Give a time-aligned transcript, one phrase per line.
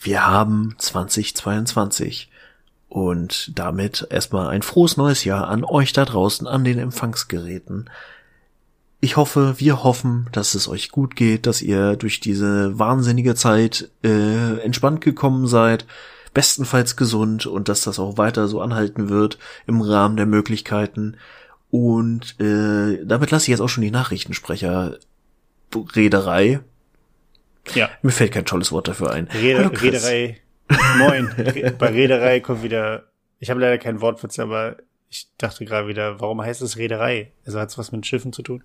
[0.00, 2.30] wir haben 2022
[2.88, 7.90] und damit erstmal ein frohes neues Jahr an euch da draußen an den Empfangsgeräten.
[9.00, 13.90] Ich hoffe, wir hoffen, dass es euch gut geht, dass ihr durch diese wahnsinnige Zeit
[14.02, 15.86] äh, entspannt gekommen seid,
[16.34, 21.16] bestenfalls gesund und dass das auch weiter so anhalten wird im Rahmen der Möglichkeiten.
[21.70, 24.98] Und äh, damit lasse ich jetzt auch schon die Nachrichtensprecher
[25.94, 26.60] Rederei.
[27.74, 27.90] Ja.
[28.02, 29.28] Mir fällt kein tolles Wort dafür ein.
[29.28, 30.40] Rede, Hallo, Reederei.
[30.98, 31.30] Moin.
[31.78, 33.04] Bei Reederei kommt wieder.
[33.38, 34.76] Ich habe leider kein Wortwitz, aber
[35.08, 37.32] ich dachte gerade wieder, warum heißt es Reederei?
[37.44, 38.62] Also hat es was mit Schiffen zu tun?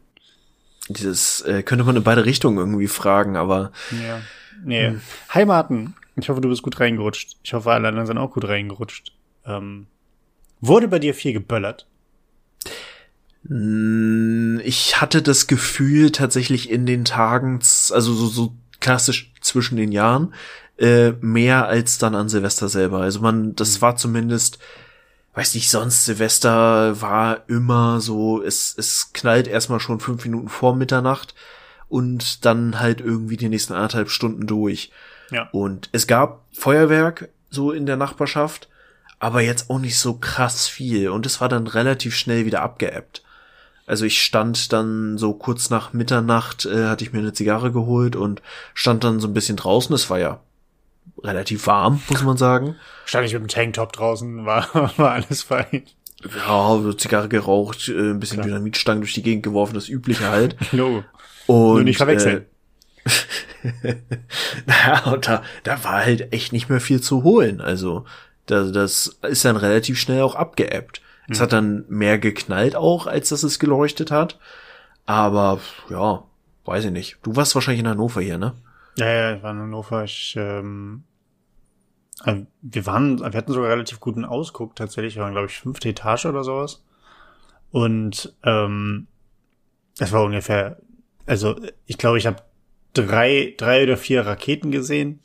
[0.89, 3.72] Dieses äh, könnte man in beide Richtungen irgendwie fragen, aber.
[3.91, 4.22] Ja.
[4.63, 4.88] Nee.
[4.88, 5.02] Hm.
[5.30, 5.95] Hi Martin.
[6.16, 7.38] Ich hoffe, du bist gut reingerutscht.
[7.44, 9.12] Ich hoffe, alle anderen sind auch gut reingerutscht.
[9.45, 9.88] Ähm,
[10.62, 11.88] wurde bei dir viel geböllert?
[13.48, 18.53] Hm, ich hatte das Gefühl tatsächlich in den Tagen, also so, so
[18.85, 20.34] klassisch zwischen den Jahren,
[20.77, 22.99] äh, mehr als dann an Silvester selber.
[22.99, 23.81] Also man, das hm.
[23.81, 24.59] war zumindest
[25.33, 30.75] weiß nicht, sonst Silvester war immer so, es, es knallt erstmal schon fünf Minuten vor
[30.75, 31.36] Mitternacht
[31.89, 34.92] und dann halt irgendwie die nächsten anderthalb Stunden durch.
[35.31, 35.49] Ja.
[35.52, 38.70] Und es gab Feuerwerk so in der Nachbarschaft,
[39.20, 43.25] aber jetzt auch nicht so krass viel und es war dann relativ schnell wieder abgeebbt.
[43.88, 48.16] Also ich stand dann so kurz nach Mitternacht, äh, hatte ich mir eine Zigarre geholt
[48.16, 48.42] und
[48.73, 49.94] stand dann so ein bisschen draußen.
[49.94, 50.39] Es war ja
[51.23, 52.75] relativ warm, muss man sagen.
[53.05, 55.83] Stand ich mit dem Tanktop draußen, war, war alles fein.
[56.23, 58.47] Ja, so Zigarre geraucht, äh, ein bisschen Klar.
[58.47, 60.55] Dynamitstangen durch die Gegend geworfen, das übliche halt.
[60.72, 61.03] No.
[61.47, 62.45] Und, Nur nicht verwechseln.
[63.05, 63.95] Äh,
[64.66, 67.61] naja, und da, da war halt echt nicht mehr viel zu holen.
[67.61, 68.05] Also,
[68.47, 71.02] das, das ist dann relativ schnell auch abgeebbt.
[71.28, 71.34] Mhm.
[71.34, 74.40] Es hat dann mehr geknallt auch, als dass es geleuchtet hat.
[75.06, 75.59] Aber,
[75.90, 76.23] ja,
[76.66, 77.17] weiß ich nicht.
[77.23, 78.54] Du warst wahrscheinlich in Hannover hier, ne?
[78.98, 80.04] Ja, ja, ich war in Hannover.
[80.04, 81.04] Ich, ähm,
[82.23, 85.16] äh, wir waren, wir hatten sogar relativ guten Ausguck tatsächlich.
[85.16, 86.84] Wir waren, glaube ich, fünfte Etage oder sowas.
[87.72, 89.08] Und ähm,
[89.99, 90.78] es war ungefähr,
[91.26, 92.42] also ich glaube, ich habe
[92.94, 95.20] drei, drei oder vier Raketen gesehen,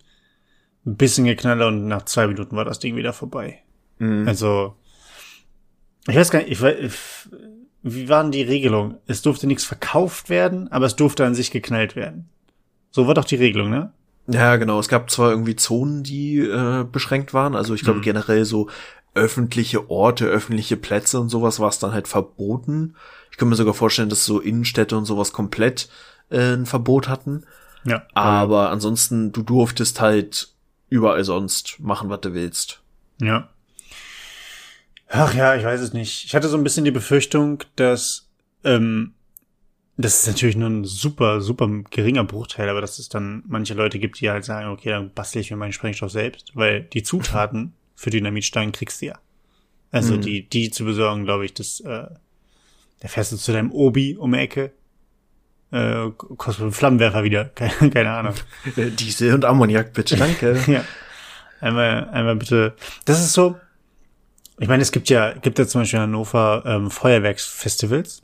[0.85, 3.63] ein bisschen geknaller und nach zwei Minuten war das Ding wieder vorbei.
[3.99, 4.27] Mhm.
[4.27, 4.77] Also
[6.07, 6.95] ich weiß gar nicht, ich, ich,
[7.83, 8.97] wie waren die Regelungen?
[9.07, 12.29] Es durfte nichts verkauft werden, aber es durfte an sich geknallt werden.
[12.91, 13.93] So war doch die Regelung, ne?
[14.27, 14.79] Ja, genau.
[14.79, 17.57] Es gab zwar irgendwie Zonen, die äh, beschränkt waren.
[17.57, 18.05] Also ich glaube mhm.
[18.05, 18.69] generell so
[19.15, 22.95] öffentliche Orte, öffentliche Plätze und sowas war es dann halt verboten.
[23.31, 25.89] Ich kann mir sogar vorstellen, dass so Innenstädte und sowas komplett
[26.31, 27.45] äh, ein Verbot hatten.
[27.85, 28.03] Ja.
[28.15, 30.53] Aber ansonsten, du durftest halt
[30.89, 32.83] überall sonst machen, was du willst.
[33.21, 33.49] Ja.
[35.11, 36.25] Ach ja, ich weiß es nicht.
[36.25, 38.29] Ich hatte so ein bisschen die Befürchtung, dass
[38.65, 39.15] ähm,
[39.97, 43.99] das ist natürlich nur ein super, super geringer Bruchteil, aber dass es dann manche Leute
[43.99, 47.75] gibt, die halt sagen, okay, dann bastel ich mir meinen Sprengstoff selbst, weil die Zutaten
[47.97, 49.19] für Dynamitstangen kriegst du ja.
[49.91, 50.21] Also mhm.
[50.23, 52.07] die, die zu besorgen, glaube ich, das, äh,
[53.01, 54.73] da fährst du zu deinem Obi um die Ecke,
[55.73, 58.35] äh, kostet einen Flammenwerfer wieder, keine, keine Ahnung.
[58.77, 60.59] Diesel und Ammoniak, bitte, danke.
[60.67, 60.85] ja.
[61.61, 62.75] Einmal, einmal bitte.
[63.05, 63.57] Das ist so,
[64.61, 68.23] ich meine, es gibt ja, gibt ja zum Beispiel in Hannover ähm, Feuerwerksfestivals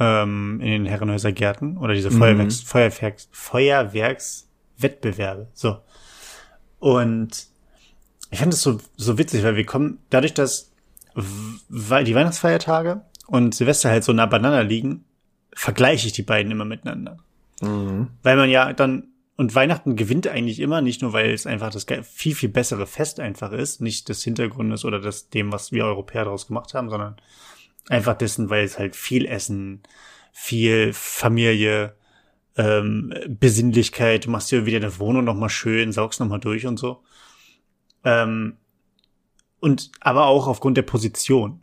[0.00, 2.66] ähm, in den Herrenhäuser Gärten oder diese Feuerwerks, mhm.
[2.66, 5.46] Feuerwerks, Feuerwerkswettbewerbe.
[5.54, 5.78] So.
[6.80, 7.46] Und
[8.30, 10.72] ich fand es so, so witzig, weil wir kommen, dadurch, dass
[11.68, 15.04] weil die Weihnachtsfeiertage und Silvester halt so nah beieinander liegen,
[15.54, 17.18] vergleiche ich die beiden immer miteinander.
[17.60, 18.08] Mhm.
[18.22, 19.09] Weil man ja dann,
[19.40, 23.20] und Weihnachten gewinnt eigentlich immer, nicht nur, weil es einfach das viel, viel bessere Fest
[23.20, 27.16] einfach ist, nicht des Hintergrundes oder des, dem, was wir Europäer daraus gemacht haben, sondern
[27.88, 29.82] Einfach dessen, weil es halt viel Essen,
[30.32, 31.96] viel Familie,
[32.56, 37.02] ähm, Besinnlichkeit, du machst dir wieder eine Wohnung nochmal schön, saugst nochmal durch und so.
[38.04, 38.56] Ähm,
[39.58, 41.60] und aber auch aufgrund der Position.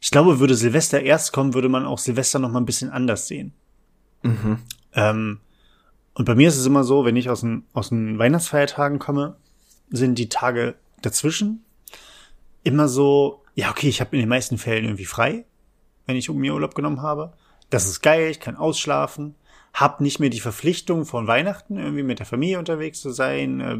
[0.00, 3.26] Ich glaube, würde Silvester erst kommen, würde man auch Silvester noch mal ein bisschen anders
[3.26, 3.52] sehen.
[4.22, 4.58] Mhm.
[4.92, 5.40] Ähm,
[6.14, 9.36] und bei mir ist es immer so, wenn ich aus den, aus den Weihnachtsfeiertagen komme,
[9.90, 11.64] sind die Tage dazwischen
[12.62, 15.44] immer so, ja, okay, ich habe in den meisten Fällen irgendwie frei
[16.06, 17.32] wenn ich mir Urlaub genommen habe.
[17.70, 19.34] Das ist geil, ich kann ausschlafen,
[19.72, 23.60] hab nicht mehr die Verpflichtung von Weihnachten irgendwie mit der Familie unterwegs zu sein.
[23.60, 23.76] Äh,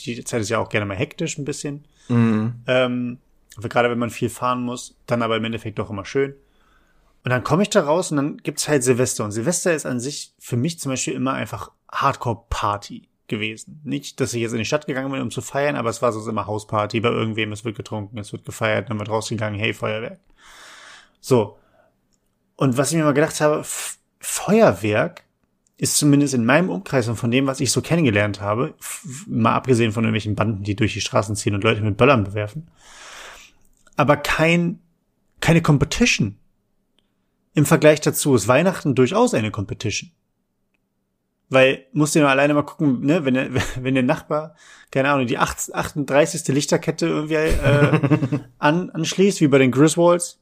[0.00, 1.84] die Zeit ist ja auch gerne mal hektisch ein bisschen.
[2.08, 2.54] Mhm.
[2.66, 3.18] Ähm,
[3.60, 6.34] gerade wenn man viel fahren muss, dann aber im Endeffekt doch immer schön.
[7.24, 9.24] Und dann komme ich da raus und dann gibt's halt Silvester.
[9.24, 13.80] Und Silvester ist an sich für mich zum Beispiel immer einfach Hardcore-Party gewesen.
[13.84, 16.12] Nicht, dass ich jetzt in die Stadt gegangen bin, um zu feiern, aber es war
[16.12, 19.74] so immer Hausparty bei irgendwem, es wird getrunken, es wird gefeiert, dann wird rausgegangen, hey,
[19.74, 20.20] Feuerwerk.
[21.20, 21.58] So.
[22.56, 25.22] Und was ich mir mal gedacht habe, F Feuerwerk
[25.76, 28.74] ist zumindest in meinem Umkreis und von dem, was ich so kennengelernt habe,
[29.28, 32.68] mal abgesehen von irgendwelchen Banden, die durch die Straßen ziehen und Leute mit Böllern bewerfen,
[33.94, 34.80] aber kein,
[35.40, 36.36] keine Competition.
[37.54, 40.10] Im Vergleich dazu ist Weihnachten durchaus eine Competition.
[41.50, 43.50] Weil, musst du nur alleine mal gucken, ne, wenn der,
[43.82, 44.54] wenn der Nachbar,
[44.90, 46.48] keine Ahnung, die 38.
[46.48, 50.40] Lichterkette irgendwie äh, an, anschließt, wie bei den Griswolds,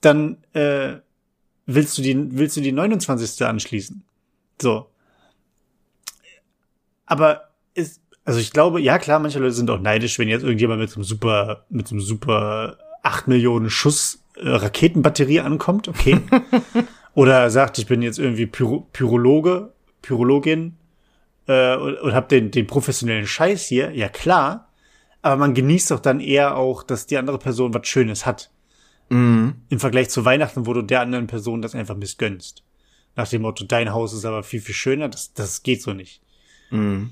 [0.00, 0.96] dann äh,
[1.66, 3.42] willst du die, willst du die 29.
[3.46, 4.02] anschließen.
[4.60, 4.90] So.
[7.06, 10.80] Aber ist, also ich glaube, ja klar, manche Leute sind auch neidisch, wenn jetzt irgendjemand
[10.80, 16.20] mit so einem super, mit so einem super 8 Millionen Schuss Raketenbatterie ankommt, okay.
[17.14, 20.76] Oder sagt, ich bin jetzt irgendwie Pyro Pyrologe Pyrologin
[21.46, 24.68] äh, und, und habe den, den professionellen Scheiß hier, ja klar,
[25.22, 28.50] aber man genießt doch dann eher auch, dass die andere Person was Schönes hat.
[29.08, 29.56] Mhm.
[29.68, 32.62] Im Vergleich zu Weihnachten, wo du der anderen Person das einfach missgönnst.
[33.16, 36.22] Nach dem Motto, dein Haus ist aber viel, viel schöner, das, das geht so nicht.
[36.70, 37.10] Mhm.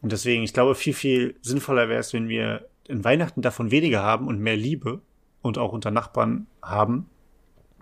[0.00, 4.02] Und deswegen, ich glaube, viel, viel sinnvoller wäre es, wenn wir in Weihnachten davon weniger
[4.02, 5.02] haben und mehr Liebe
[5.48, 7.08] und auch unter Nachbarn haben.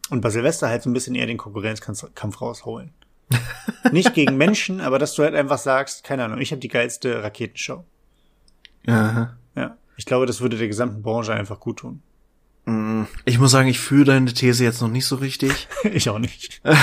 [0.09, 2.93] Und bei Silvester halt so ein bisschen eher den Konkurrenzkampf rausholen.
[3.93, 7.23] Nicht gegen Menschen, aber dass du halt einfach sagst, keine Ahnung, ich habe die geilste
[7.23, 7.85] Raketenshow.
[8.87, 9.37] Aha.
[9.57, 9.77] Ja.
[9.97, 12.03] Ich glaube, das würde der gesamten Branche einfach gut tun.
[12.67, 15.69] Mm, ich muss sagen, ich fühle deine These jetzt noch nicht so richtig.
[15.85, 16.61] ich auch nicht.
[16.63, 16.77] aber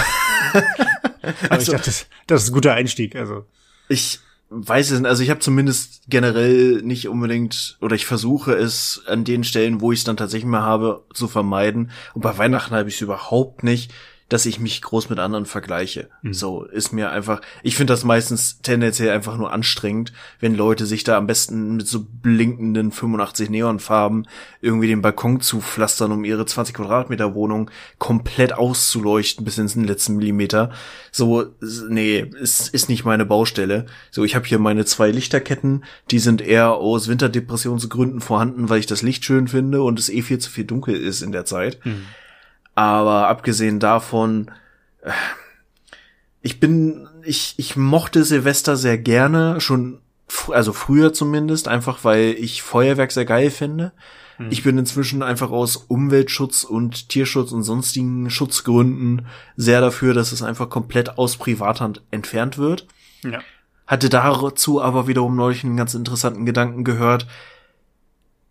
[1.49, 3.15] also, ich dachte, das, das ist ein guter Einstieg.
[3.15, 3.45] Also
[3.87, 4.19] ich
[4.53, 5.09] weiß es nicht.
[5.09, 9.91] Also ich habe zumindest generell nicht unbedingt oder ich versuche es an den Stellen, wo
[9.91, 11.91] ich es dann tatsächlich mal habe, zu vermeiden.
[12.13, 13.91] Und bei Weihnachten habe ich es überhaupt nicht
[14.33, 16.09] dass ich mich groß mit anderen vergleiche.
[16.23, 16.33] Mhm.
[16.33, 21.03] So ist mir einfach, ich finde das meistens tendenziell einfach nur anstrengend, wenn Leute sich
[21.03, 24.27] da am besten mit so blinkenden 85 Neonfarben
[24.59, 27.69] irgendwie den Balkon zupflastern, um ihre 20 Quadratmeter Wohnung
[27.99, 30.71] komplett auszuleuchten bis ins letzten Millimeter.
[31.11, 31.45] So,
[31.87, 33.85] nee, ist, ist nicht meine Baustelle.
[34.09, 38.87] So, ich habe hier meine zwei Lichterketten, die sind eher aus Winterdepressionsgründen vorhanden, weil ich
[38.87, 41.85] das Licht schön finde und es eh viel zu viel dunkel ist in der Zeit.
[41.85, 42.07] Mhm.
[42.75, 44.51] Aber abgesehen davon,
[45.01, 45.11] äh,
[46.41, 50.01] ich bin, ich, ich mochte Silvester sehr gerne, schon,
[50.49, 53.93] also früher zumindest, einfach weil ich Feuerwerk sehr geil finde.
[54.37, 54.47] Hm.
[54.49, 60.41] Ich bin inzwischen einfach aus Umweltschutz und Tierschutz und sonstigen Schutzgründen sehr dafür, dass es
[60.41, 62.87] einfach komplett aus Privathand entfernt wird.
[63.23, 63.39] Ja.
[63.85, 67.27] Hatte dazu aber wiederum neulich einen ganz interessanten Gedanken gehört,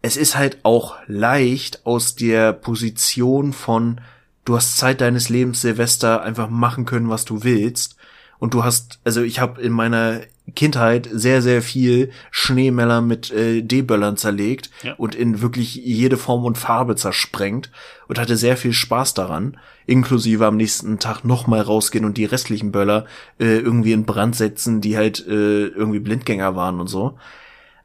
[0.03, 4.01] es ist halt auch leicht aus der Position von
[4.45, 7.97] du hast Zeit deines Lebens Silvester einfach machen können, was du willst
[8.39, 10.21] und du hast also ich habe in meiner
[10.57, 14.95] Kindheit sehr sehr viel Schneemeller mit äh, D-Böllern zerlegt ja.
[14.95, 17.71] und in wirklich jede Form und Farbe zersprengt
[18.09, 19.57] und hatte sehr viel Spaß daran,
[19.87, 23.07] inklusive am nächsten Tag noch mal rausgehen und die restlichen Böller
[23.39, 27.17] äh, irgendwie in Brand setzen, die halt äh, irgendwie Blindgänger waren und so.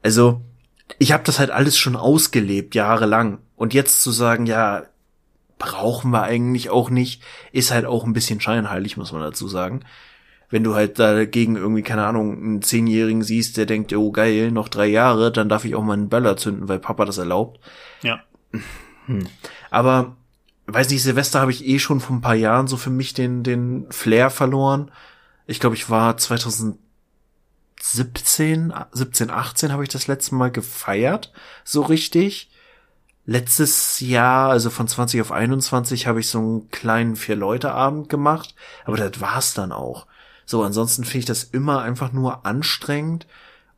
[0.01, 0.41] Also
[0.99, 3.39] ich habe das halt alles schon ausgelebt, jahrelang.
[3.55, 4.83] Und jetzt zu sagen, ja,
[5.57, 9.81] brauchen wir eigentlich auch nicht, ist halt auch ein bisschen scheinheilig, muss man dazu sagen.
[10.49, 14.69] Wenn du halt dagegen irgendwie, keine Ahnung, einen Zehnjährigen siehst, der denkt, oh geil, noch
[14.69, 17.59] drei Jahre, dann darf ich auch mal einen Böller zünden, weil Papa das erlaubt.
[18.01, 18.21] Ja.
[19.07, 19.27] Hm.
[19.71, 20.15] Aber,
[20.67, 23.43] weiß nicht, Silvester habe ich eh schon vor ein paar Jahren so für mich den,
[23.43, 24.91] den Flair verloren.
[25.47, 26.77] Ich glaube, ich war 2000
[27.81, 31.31] 17, 17, 18 habe ich das letzte Mal gefeiert,
[31.63, 32.49] so richtig.
[33.25, 38.55] Letztes Jahr, also von 20 auf 21, habe ich so einen kleinen Vier-Leute-Abend gemacht,
[38.85, 40.07] aber das war's dann auch.
[40.45, 43.27] So, ansonsten finde ich das immer einfach nur anstrengend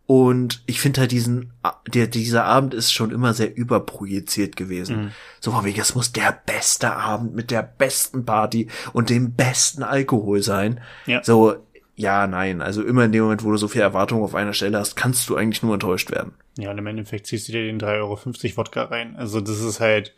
[0.09, 1.53] und ich finde halt diesen,
[1.87, 4.97] der, dieser Abend ist schon immer sehr überprojiziert gewesen.
[4.97, 5.11] Mhm.
[5.39, 9.83] So von wegen, es muss der beste Abend mit der besten Party und dem besten
[9.83, 10.81] Alkohol sein.
[11.05, 11.23] Ja.
[11.23, 11.57] So,
[11.99, 12.61] ja, nein.
[12.61, 15.27] Also immer in dem Moment, wo du so viel Erwartung auf einer Stelle hast, kannst
[15.27, 16.31] du eigentlich nur enttäuscht werden.
[16.57, 19.17] Ja, und im Endeffekt ziehst du dir den 3,50 Euro Wodka rein.
[19.17, 20.15] Also das ist halt,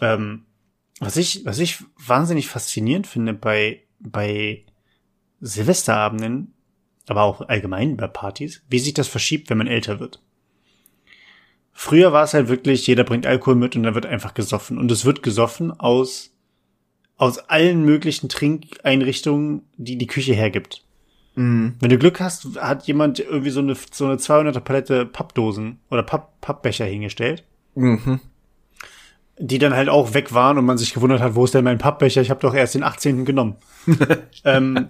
[0.00, 0.46] ähm,
[0.98, 4.64] was ich, was ich wahnsinnig faszinierend finde bei, bei
[5.40, 6.54] Silvesterabenden,
[7.06, 10.20] aber auch allgemein bei Partys, wie sich das verschiebt, wenn man älter wird.
[11.72, 14.76] Früher war es halt wirklich, jeder bringt Alkohol mit und dann wird einfach gesoffen.
[14.76, 16.32] Und es wird gesoffen aus
[17.20, 20.82] aus allen möglichen Trinkeinrichtungen, die die Küche hergibt.
[21.34, 21.74] Mhm.
[21.78, 26.02] Wenn du Glück hast, hat jemand irgendwie so eine, so eine 200er Palette Pappdosen oder
[26.02, 27.44] Papp, Pappbecher hingestellt.
[27.74, 28.20] Mhm.
[29.38, 31.76] Die dann halt auch weg waren und man sich gewundert hat, wo ist denn mein
[31.76, 32.22] Pappbecher?
[32.22, 33.26] Ich habe doch erst den 18.
[33.26, 33.56] genommen.
[34.46, 34.88] ähm,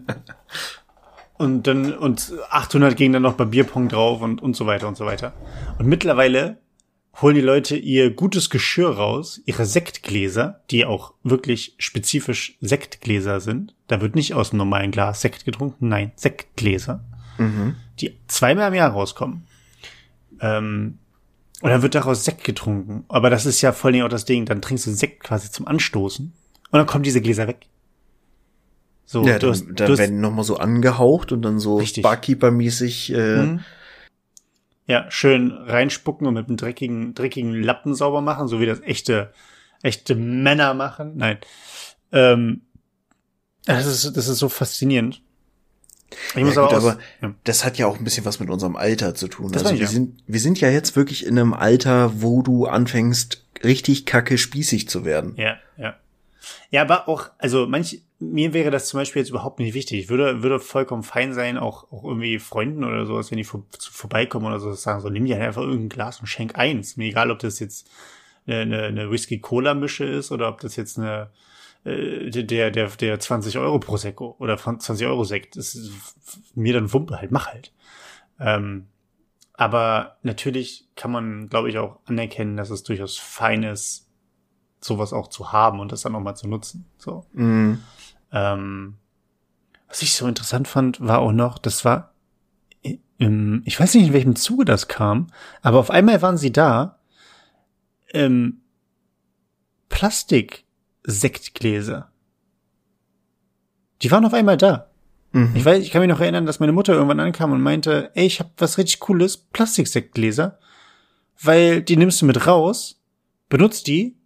[1.36, 4.96] und dann, und 800 ging dann noch bei Bierpong drauf und, und so weiter und
[4.96, 5.32] so weiter.
[5.80, 6.58] Und mittlerweile
[7.20, 13.74] holen die Leute ihr gutes Geschirr raus, ihre Sektgläser, die auch wirklich spezifisch Sektgläser sind.
[13.88, 17.04] Da wird nicht aus einem normalen Glas Sekt getrunken, nein, Sektgläser,
[17.38, 17.76] mhm.
[18.00, 19.46] die zweimal im Jahr rauskommen.
[20.40, 20.98] Ähm,
[21.60, 23.04] und dann wird daraus Sekt getrunken.
[23.08, 24.46] Aber das ist ja voll nicht auch das Ding.
[24.46, 26.32] Dann trinkst du Sekt quasi zum Anstoßen.
[26.70, 27.66] Und dann kommen diese Gläser weg.
[29.04, 33.42] So, ja, du hast, dann, dann werden nochmal so angehaucht und dann so Barkeeper-mäßig äh,
[33.42, 33.60] mhm.
[34.90, 39.32] Ja, schön reinspucken und mit einem dreckigen, dreckigen Lappen sauber machen, so wie das echte,
[39.82, 41.12] echte Männer machen.
[41.14, 41.38] Nein.
[42.10, 42.62] Ähm,
[43.66, 45.22] das ist, das ist so faszinierend.
[46.34, 47.32] Ich muss ja, gut, aber, aus, ja.
[47.44, 49.52] das hat ja auch ein bisschen was mit unserem Alter zu tun.
[49.52, 49.86] Das also wir ja.
[49.86, 54.88] sind, wir sind ja jetzt wirklich in einem Alter, wo du anfängst, richtig kacke spießig
[54.88, 55.34] zu werden.
[55.36, 55.94] Ja, ja.
[56.70, 59.98] Ja, aber auch, also manch, mir wäre das zum Beispiel jetzt überhaupt nicht wichtig.
[59.98, 63.64] Ich würde, würde vollkommen fein sein, auch, auch irgendwie Freunden oder sowas, wenn die vor,
[63.78, 66.98] vorbeikommen oder so, sagen so, nimm dir halt einfach irgendein Glas und schenk eins.
[66.98, 67.88] Mir egal, ob das jetzt
[68.46, 71.30] eine, eine Whisky-Cola-Mische ist oder ob das jetzt eine,
[71.84, 75.56] äh, der, der, der 20 Euro Prosecco oder 20 Euro Sekt.
[75.56, 75.90] Das ist
[76.54, 77.72] mir dann Wumpe halt, mach halt.
[78.38, 78.86] Ähm,
[79.54, 84.08] aber natürlich kann man, glaube ich, auch anerkennen, dass es durchaus fein ist,
[84.80, 86.86] sowas auch zu haben und das dann auch mal zu nutzen.
[86.98, 87.26] So.
[87.32, 87.74] Mm.
[88.32, 88.94] Ähm,
[89.88, 92.14] was ich so interessant fand, war auch noch, das war,
[93.18, 95.26] im, ich weiß nicht, in welchem Zuge das kam,
[95.62, 96.98] aber auf einmal waren sie da,
[98.12, 98.62] ähm,
[99.88, 102.10] Plastik-Sektgläser.
[104.02, 104.90] Die waren auf einmal da.
[105.32, 105.52] Mhm.
[105.54, 108.26] Ich weiß, ich kann mich noch erinnern, dass meine Mutter irgendwann ankam und meinte, ey,
[108.26, 110.58] ich hab was richtig cooles, Plastiksektgläser,
[111.42, 113.02] weil die nimmst du mit raus,
[113.48, 114.16] benutzt die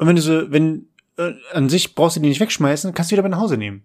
[0.00, 3.14] und wenn du so, wenn äh, an sich brauchst du die nicht wegschmeißen, kannst du
[3.14, 3.84] wieder mit nach Hause nehmen.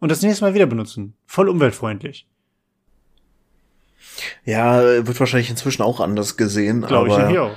[0.00, 1.14] Und das nächste Mal wieder benutzen.
[1.26, 2.26] Voll umweltfreundlich.
[4.44, 6.82] Ja, wird wahrscheinlich inzwischen auch anders gesehen.
[6.82, 7.56] Glaube ich nämlich auch.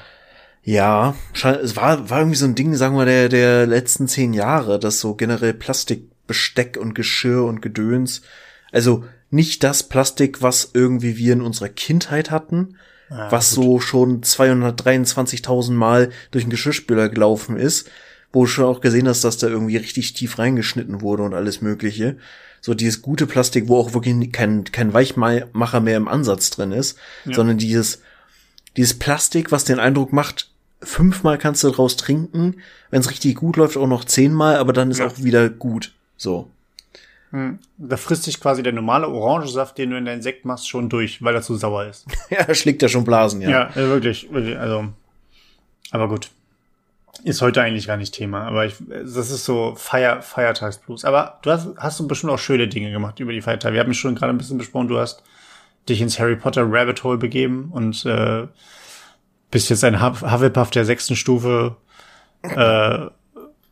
[0.65, 4.79] Ja, es war, war irgendwie so ein Ding, sagen wir, der, der letzten zehn Jahre,
[4.79, 8.21] dass so generell Plastikbesteck und Geschirr und Gedöns,
[8.71, 12.77] also nicht das Plastik, was irgendwie wir in unserer Kindheit hatten,
[13.09, 13.63] ja, was gut.
[13.63, 17.89] so schon 223.000 Mal durch den Geschirrspüler gelaufen ist,
[18.33, 21.61] wo du schon auch gesehen hast, dass da irgendwie richtig tief reingeschnitten wurde und alles
[21.61, 22.17] mögliche.
[22.59, 26.97] So dieses gute Plastik, wo auch wirklich kein, kein Weichmacher mehr im Ansatz drin ist,
[27.25, 27.33] ja.
[27.33, 28.01] sondern dieses,
[28.75, 30.49] dieses Plastik, was den Eindruck macht,
[30.81, 32.55] fünfmal kannst du draus trinken,
[32.89, 35.07] wenn es richtig gut läuft, auch noch zehnmal, aber dann ist ja.
[35.07, 35.93] auch wieder gut.
[36.17, 36.49] So.
[37.31, 37.59] Hm.
[37.77, 41.23] Da frisst sich quasi der normale Orangensaft, den du in deinen Sekt machst, schon durch,
[41.23, 42.05] weil er zu sauer ist.
[42.29, 43.49] ja, schlägt ja schon Blasen, ja.
[43.49, 44.57] Ja, wirklich, wirklich.
[44.57, 44.89] Also,
[45.91, 46.29] aber gut.
[47.23, 51.05] Ist heute eigentlich gar nicht Thema, aber ich, das ist so Feier, Feiertagsblues.
[51.05, 53.75] Aber du hast, hast du bestimmt auch schöne Dinge gemacht über die Feiertage.
[53.75, 55.23] Wir haben schon gerade ein bisschen besprochen, du hast
[55.87, 58.47] dich ins Harry Potter Rabbit Hole begeben und äh,
[59.51, 61.77] bist jetzt ein Hufflepuff der sechsten Stufe.
[62.43, 63.07] Äh,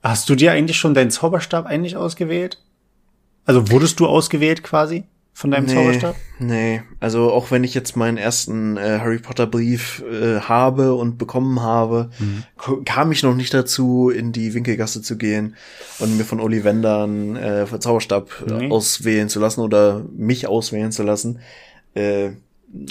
[0.02, 2.58] hast du dir eigentlich schon deinen Zauberstab eigentlich ausgewählt?
[3.44, 6.16] Also wurdest du ausgewählt quasi von deinem nee, Zauberstab?
[6.40, 11.18] Nee, also auch wenn ich jetzt meinen ersten äh, Harry Potter Brief äh, habe und
[11.18, 12.44] bekommen habe, mhm.
[12.86, 15.56] kam ich noch nicht dazu, in die Winkelgasse zu gehen
[16.00, 18.70] und mir von Ollivander einen äh, Zauberstab nee.
[18.70, 21.40] auswählen zu lassen oder mich auswählen zu lassen.
[21.96, 22.32] Äh,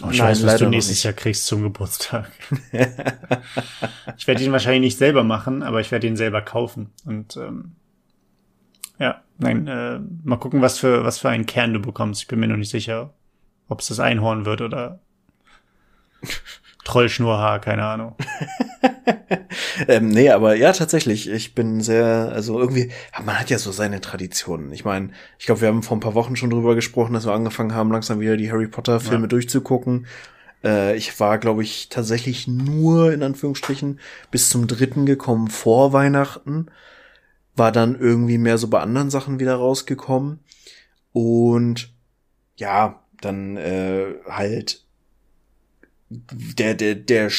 [0.02, 2.30] Oh, ich Nein, weiß, was du nächstes Jahr kriegst zum Geburtstag.
[4.18, 6.90] ich werde ihn wahrscheinlich nicht selber machen, aber ich werde ihn selber kaufen.
[7.06, 7.72] Und ähm,
[9.00, 12.20] ja, nein, äh, mal gucken, was für, was für einen Kern du bekommst.
[12.20, 13.14] Ich bin mir noch nicht sicher,
[13.66, 15.00] ob es das Einhorn wird oder
[16.84, 18.14] Trollschnurhaar, keine Ahnung.
[19.88, 21.30] ähm, nee, aber ja, tatsächlich.
[21.30, 22.92] Ich bin sehr, also irgendwie,
[23.24, 24.70] man hat ja so seine Traditionen.
[24.72, 27.32] Ich meine, ich glaube, wir haben vor ein paar Wochen schon drüber gesprochen, dass wir
[27.32, 29.28] angefangen haben, langsam wieder die Harry Potter Filme ja.
[29.28, 30.06] durchzugucken.
[30.62, 33.98] Äh, ich war, glaube ich, tatsächlich nur in Anführungsstrichen
[34.30, 36.66] bis zum dritten gekommen vor Weihnachten
[37.60, 40.40] war dann irgendwie mehr so bei anderen Sachen wieder rausgekommen.
[41.12, 41.92] Und
[42.56, 44.82] ja, dann äh, halt
[46.08, 47.30] der, der, der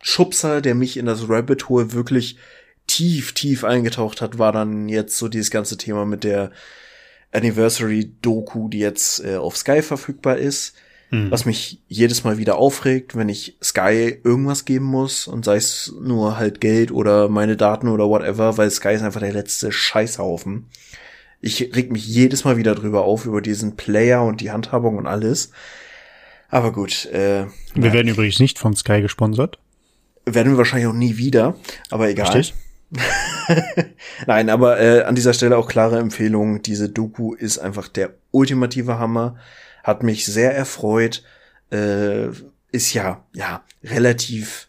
[0.00, 2.38] Schubser, der mich in das Rabbit Hole wirklich
[2.86, 6.50] tief, tief eingetaucht hat, war dann jetzt so dieses ganze Thema mit der
[7.32, 10.74] Anniversary-Doku, die jetzt äh, auf Sky verfügbar ist.
[11.10, 11.30] Mhm.
[11.30, 15.94] Was mich jedes Mal wieder aufregt, wenn ich Sky irgendwas geben muss und sei es
[16.00, 20.66] nur halt Geld oder meine Daten oder whatever, weil Sky ist einfach der letzte Scheißhaufen.
[21.40, 25.06] Ich reg mich jedes Mal wieder drüber auf, über diesen Player und die Handhabung und
[25.06, 25.50] alles.
[26.50, 27.06] Aber gut.
[27.06, 27.92] Äh, wir ja.
[27.92, 29.58] werden übrigens nicht von Sky gesponsert.
[30.26, 31.56] Werden wir wahrscheinlich auch nie wieder,
[31.90, 32.36] aber egal.
[32.36, 32.54] Richtig.
[34.26, 36.60] Nein, aber äh, an dieser Stelle auch klare Empfehlung.
[36.62, 39.36] Diese Doku ist einfach der ultimative Hammer
[39.88, 41.24] hat mich sehr erfreut.
[41.72, 42.28] Äh,
[42.70, 44.68] ist ja, ja, relativ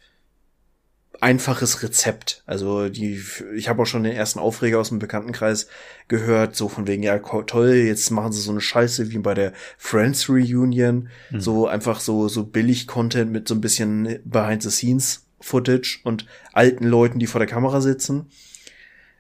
[1.19, 2.41] einfaches Rezept.
[2.45, 3.21] Also die,
[3.53, 5.67] ich habe auch schon den ersten Aufreger aus dem Bekanntenkreis
[6.07, 9.51] gehört, so von wegen, ja toll, jetzt machen sie so eine Scheiße wie bei der
[9.77, 11.41] Friends Reunion, mhm.
[11.41, 16.25] so einfach so, so billig Content mit so ein bisschen Behind the Scenes Footage und
[16.53, 18.27] alten Leuten, die vor der Kamera sitzen.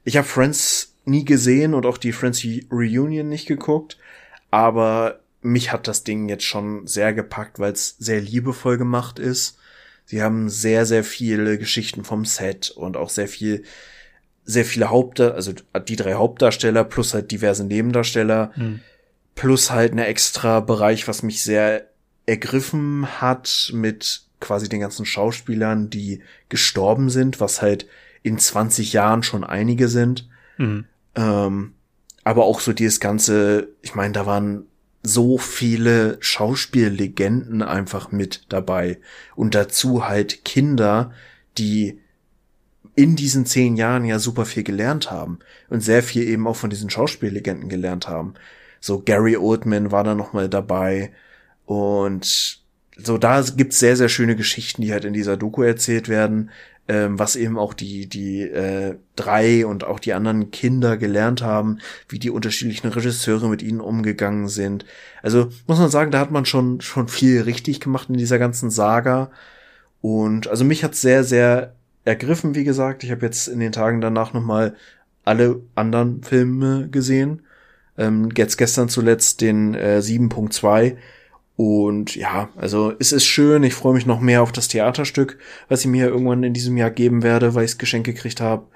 [0.05, 3.97] Ich habe Friends nie gesehen und auch die Friends Reunion nicht geguckt,
[4.51, 9.57] aber mich hat das Ding jetzt schon sehr gepackt, weil es sehr liebevoll gemacht ist.
[10.05, 13.63] Sie haben sehr, sehr viele Geschichten vom Set und auch sehr viel,
[14.43, 15.53] sehr viele Hauptdarsteller, also
[15.87, 18.79] die drei Hauptdarsteller plus halt diverse Nebendarsteller, hm.
[19.35, 21.87] plus halt eine extra Bereich, was mich sehr
[22.25, 27.87] ergriffen hat mit quasi den ganzen Schauspielern, die gestorben sind, was halt
[28.23, 30.29] in 20 Jahren schon einige sind.
[30.57, 30.85] Mhm.
[31.15, 31.73] Ähm,
[32.23, 34.68] aber auch so dieses ganze, ich meine, da waren
[35.01, 38.99] so viele Schauspiellegenden einfach mit dabei.
[39.35, 41.11] Und dazu halt Kinder,
[41.57, 41.99] die
[42.95, 45.39] in diesen zehn Jahren ja super viel gelernt haben
[45.69, 48.33] und sehr viel eben auch von diesen Schauspiellegenden gelernt haben.
[48.81, 51.11] So Gary Oldman war da noch mal dabei.
[51.65, 52.59] Und
[52.97, 56.51] so da gibt's sehr sehr schöne Geschichten, die halt in dieser Doku erzählt werden
[56.89, 61.77] ähm, was eben auch die, die äh, drei und auch die anderen Kinder gelernt haben,
[62.09, 64.85] wie die unterschiedlichen Regisseure mit ihnen umgegangen sind.
[65.21, 68.71] Also muss man sagen, da hat man schon, schon viel richtig gemacht in dieser ganzen
[68.71, 69.29] Saga.
[70.01, 73.03] Und also mich hat sehr, sehr ergriffen, wie gesagt.
[73.03, 74.75] Ich habe jetzt in den Tagen danach nochmal
[75.25, 77.43] alle anderen Filme gesehen.
[77.99, 80.95] Ähm, jetzt gestern zuletzt den äh, 7.2
[81.59, 83.63] und ja, also es ist schön.
[83.63, 85.37] Ich freue mich noch mehr auf das Theaterstück,
[85.67, 88.67] was ich mir irgendwann in diesem Jahr geben werde, weil ich es geschenkt gekriegt habe.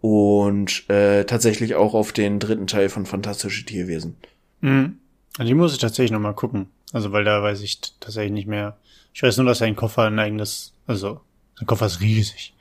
[0.00, 4.16] Und äh, tatsächlich auch auf den dritten Teil von Fantastische Tierwesen.
[4.62, 4.98] Mhm.
[5.38, 6.66] Die muss ich tatsächlich noch mal gucken.
[6.92, 8.78] Also weil da weiß ich tatsächlich nicht mehr.
[9.12, 11.20] Ich weiß nur, dass sein Koffer ein eigenes, also
[11.56, 12.52] sein Koffer ist riesig.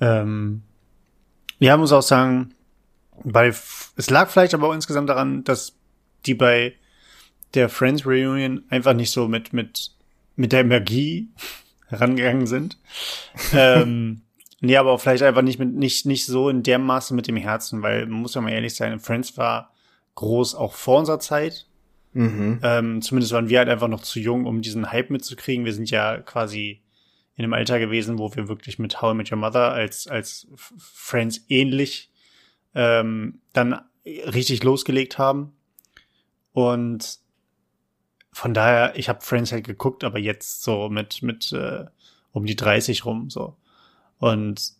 [0.00, 0.62] Ähm,
[1.58, 2.54] ja, muss auch sagen,
[3.24, 5.74] bei es lag vielleicht aber auch insgesamt daran, dass
[6.24, 6.74] die bei
[7.54, 9.90] der Friends Reunion einfach nicht so mit, mit,
[10.36, 11.28] mit der Magie
[11.88, 12.78] herangegangen sind.
[13.52, 14.22] ähm,
[14.60, 17.36] nee, aber auch vielleicht einfach nicht mit, nicht, nicht so in dem Maße mit dem
[17.36, 19.72] Herzen, weil man muss ja mal ehrlich sein, Friends war
[20.14, 21.66] groß auch vor unserer Zeit.
[22.12, 22.60] Mhm.
[22.62, 25.64] Ähm, zumindest waren wir halt einfach noch zu jung, um diesen Hype mitzukriegen.
[25.64, 26.80] Wir sind ja quasi
[27.36, 30.46] in einem Alter gewesen, wo wir wirklich mit How I Met Your Mother als, als
[30.56, 32.10] Friends ähnlich
[32.74, 35.52] ähm, dann richtig losgelegt haben.
[36.52, 37.18] Und
[38.32, 41.86] von daher, ich habe Friends halt geguckt, aber jetzt so mit mit äh,
[42.32, 43.56] um die 30 rum so.
[44.18, 44.72] Und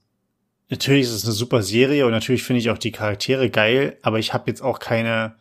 [0.68, 4.18] natürlich ist es eine super Serie und natürlich finde ich auch die Charaktere geil, aber
[4.18, 5.34] ich habe jetzt auch keine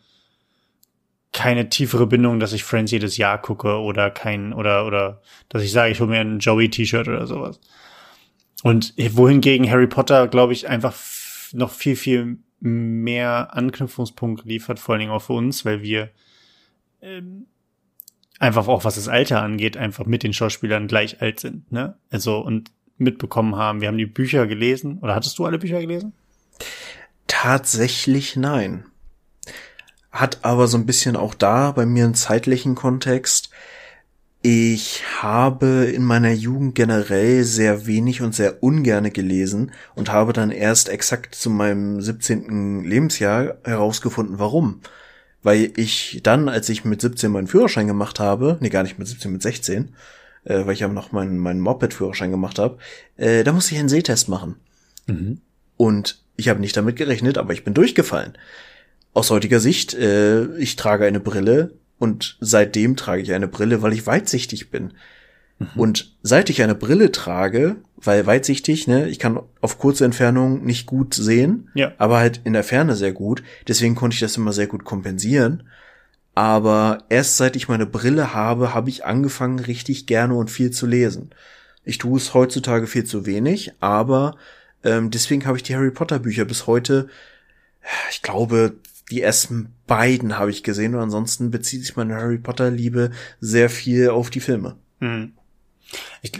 [1.32, 5.70] keine tiefere Bindung, dass ich Friends jedes Jahr gucke oder kein oder oder dass ich
[5.70, 7.60] sage, ich hole mir ein Joey T-Shirt oder sowas.
[8.62, 10.94] Und wohingegen Harry Potter, glaube ich, einfach
[11.52, 16.10] noch viel viel mehr Anknüpfungspunkte liefert, vor allen Dingen auch für uns, weil wir
[17.00, 17.46] ähm,
[18.40, 21.94] einfach auch was das Alter angeht, einfach mit den Schauspielern gleich alt sind, ne?
[22.10, 23.80] Also und mitbekommen haben.
[23.80, 24.98] Wir haben die Bücher gelesen.
[24.98, 26.12] Oder hattest du alle Bücher gelesen?
[27.26, 28.84] Tatsächlich nein.
[30.10, 33.50] Hat aber so ein bisschen auch da bei mir einen zeitlichen Kontext.
[34.42, 40.50] Ich habe in meiner Jugend generell sehr wenig und sehr ungerne gelesen und habe dann
[40.50, 42.84] erst exakt zu meinem 17.
[42.84, 44.80] Lebensjahr herausgefunden, warum
[45.42, 49.08] weil ich dann, als ich mit 17 meinen Führerschein gemacht habe, nee, gar nicht mit
[49.08, 49.94] 17, mit 16,
[50.44, 52.78] äh, weil ich aber noch meinen, meinen Moped-Führerschein gemacht habe,
[53.16, 54.56] äh, da musste ich einen Sehtest machen.
[55.06, 55.40] Mhm.
[55.76, 58.34] Und ich habe nicht damit gerechnet, aber ich bin durchgefallen.
[59.12, 63.92] Aus heutiger Sicht, äh, ich trage eine Brille und seitdem trage ich eine Brille, weil
[63.92, 64.92] ich weitsichtig bin.
[65.60, 65.68] Mhm.
[65.80, 70.86] Und seit ich eine Brille trage, weil weitsichtig, ne, ich kann auf kurze Entfernung nicht
[70.86, 71.92] gut sehen, ja.
[71.98, 73.42] aber halt in der Ferne sehr gut.
[73.68, 75.64] Deswegen konnte ich das immer sehr gut kompensieren.
[76.34, 80.86] Aber erst seit ich meine Brille habe, habe ich angefangen, richtig gerne und viel zu
[80.86, 81.30] lesen.
[81.84, 84.36] Ich tue es heutzutage viel zu wenig, aber
[84.82, 87.08] ähm, deswegen habe ich die Harry Potter Bücher bis heute,
[88.10, 88.76] ich glaube,
[89.10, 93.68] die ersten beiden habe ich gesehen und ansonsten bezieht sich meine Harry Potter Liebe sehr
[93.68, 94.76] viel auf die Filme.
[95.00, 95.32] Mhm.
[96.22, 96.32] Ich,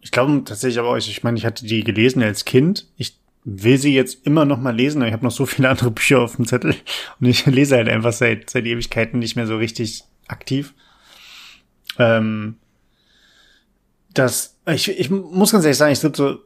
[0.00, 2.86] ich glaube tatsächlich aber, ich, ich meine, ich hatte die gelesen als Kind.
[2.96, 5.90] Ich will sie jetzt immer noch mal lesen, aber ich habe noch so viele andere
[5.90, 6.74] Bücher auf dem Zettel
[7.20, 10.74] und ich lese halt einfach seit, seit Ewigkeiten nicht mehr so richtig aktiv.
[11.98, 12.56] Ähm,
[14.12, 16.40] das, ich, ich muss ganz ehrlich sagen, ich sitze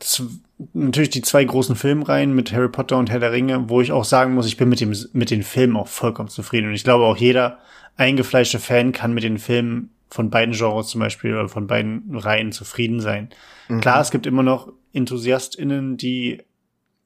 [0.00, 0.30] so,
[0.72, 4.04] natürlich die zwei großen Filmreihen mit Harry Potter und Herr der Ringe, wo ich auch
[4.04, 7.04] sagen muss, ich bin mit dem, mit den Filmen auch vollkommen zufrieden und ich glaube
[7.04, 7.58] auch jeder
[7.96, 12.52] eingefleischte Fan kann mit den Filmen von beiden Genres zum Beispiel oder von beiden Reihen
[12.52, 13.30] zufrieden sein.
[13.66, 13.80] Mhm.
[13.80, 16.40] Klar, es gibt immer noch EnthusiastInnen, die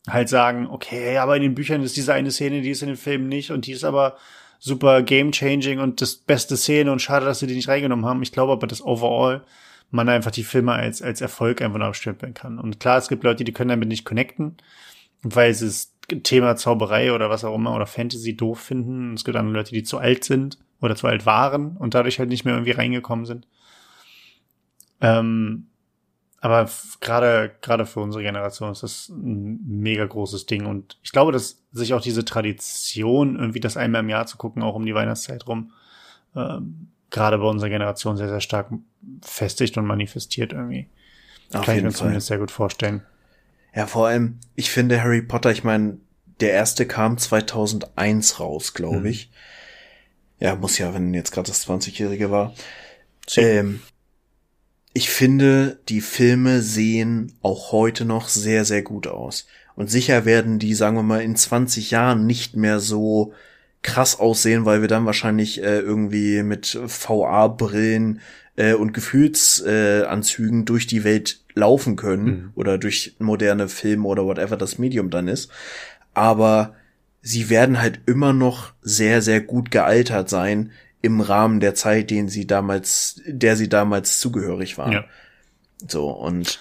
[0.07, 2.99] halt sagen, okay, aber in den Büchern ist diese eine Szene, die ist in den
[2.99, 4.19] Filmen nicht und die ist aber
[4.59, 8.21] super game-changing und das beste Szene und schade, dass sie die nicht reingenommen haben.
[8.21, 9.43] Ich glaube aber, dass overall
[9.91, 12.59] man einfach die Filme als, als Erfolg einfach noch abstempeln kann.
[12.59, 14.59] Und klar, es gibt Leute, die können damit nicht connecten,
[15.23, 15.95] weil sie das
[16.25, 19.15] Thema Zauberei oder was auch immer oder Fantasy doof finden.
[19.15, 22.29] Es gibt andere Leute, die zu alt sind oder zu alt waren und dadurch halt
[22.29, 23.47] nicht mehr irgendwie reingekommen sind.
[25.01, 25.67] Ähm,
[26.41, 26.69] aber
[27.01, 31.65] gerade gerade für unsere Generation ist das ein mega großes Ding und ich glaube, dass
[31.73, 35.47] sich auch diese Tradition irgendwie das einmal im Jahr zu gucken, auch um die Weihnachtszeit
[35.49, 35.73] rum,
[36.37, 38.71] ähm, gerade bei unserer Generation sehr sehr stark
[39.23, 40.89] festigt und manifestiert irgendwie.
[41.53, 41.99] Auf Kann ich mir Fall.
[41.99, 43.03] zumindest sehr gut vorstellen.
[43.75, 45.99] Ja, vor allem, ich finde Harry Potter, ich meine,
[46.41, 49.07] der erste kam 2001 raus, glaube mhm.
[49.07, 49.31] ich.
[50.41, 52.55] Ja, muss ja, wenn jetzt gerade das 20-Jährige war.
[53.37, 53.81] Ähm,
[54.93, 59.47] ich finde, die Filme sehen auch heute noch sehr, sehr gut aus.
[59.75, 63.33] Und sicher werden die, sagen wir mal, in 20 Jahren nicht mehr so
[63.83, 68.21] krass aussehen, weil wir dann wahrscheinlich äh, irgendwie mit VA-Brillen
[68.57, 72.53] äh, und Gefühlsanzügen äh, durch die Welt laufen können mhm.
[72.57, 75.51] oder durch moderne Filme oder whatever das Medium dann ist.
[76.13, 76.75] Aber
[77.29, 82.31] sie werden halt immer noch sehr, sehr gut gealtert sein im Rahmen der Zeit, den
[82.31, 84.93] sie damals, der sie damals zugehörig waren.
[84.93, 85.05] Ja.
[85.87, 86.59] So, und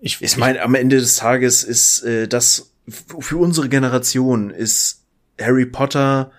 [0.00, 5.02] ich, ich meine, am Ende des Tages ist äh, das für unsere Generation ist
[5.38, 6.32] Harry Potter,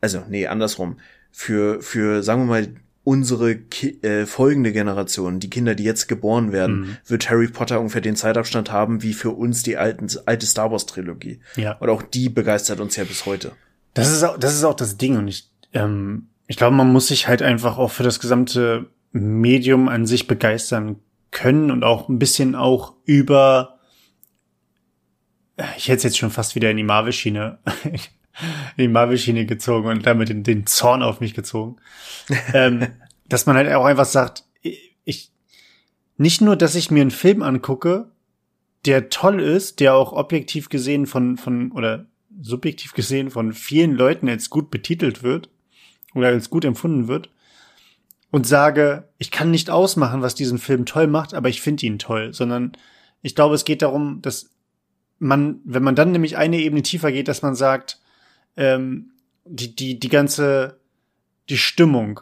[0.00, 1.00] also nee, andersrum,
[1.32, 2.68] für, für, sagen wir mal,
[3.08, 6.96] unsere Ki äh, folgende Generation, die Kinder, die jetzt geboren werden, mhm.
[7.06, 10.84] wird Harry Potter ungefähr den Zeitabstand haben wie für uns die alten, alte Star Wars
[10.84, 11.40] Trilogie.
[11.56, 11.72] Ja.
[11.78, 13.52] Und auch die begeistert uns ja bis heute.
[13.94, 17.06] Das ist auch, das ist auch das Ding und ich, ähm, ich glaube, man muss
[17.06, 20.96] sich halt einfach auch für das gesamte Medium an sich begeistern
[21.30, 23.78] können und auch ein bisschen auch über,
[25.78, 27.58] ich hätte es jetzt schon fast wieder in die Marvel-Schiene,
[28.76, 31.76] in die Marvel-Schiene gezogen und damit den, den Zorn auf mich gezogen.
[32.54, 32.86] ähm,
[33.28, 34.44] dass man halt auch einfach sagt,
[35.04, 35.32] ich,
[36.16, 38.10] nicht nur, dass ich mir einen Film angucke,
[38.84, 42.06] der toll ist, der auch objektiv gesehen von, von, oder
[42.40, 45.50] subjektiv gesehen von vielen Leuten als gut betitelt wird
[46.14, 47.30] oder als gut empfunden wird
[48.30, 51.98] und sage, ich kann nicht ausmachen, was diesen Film toll macht, aber ich finde ihn
[51.98, 52.72] toll, sondern
[53.22, 54.50] ich glaube, es geht darum, dass
[55.18, 58.00] man, wenn man dann nämlich eine Ebene tiefer geht, dass man sagt,
[58.58, 59.12] ähm,
[59.46, 60.78] die, die, die ganze,
[61.48, 62.20] die Stimmung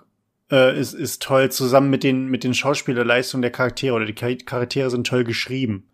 [0.53, 4.91] äh, ist, ist toll zusammen mit den, mit den Schauspielerleistungen der Charaktere oder die Charaktere
[4.91, 5.89] sind toll geschrieben.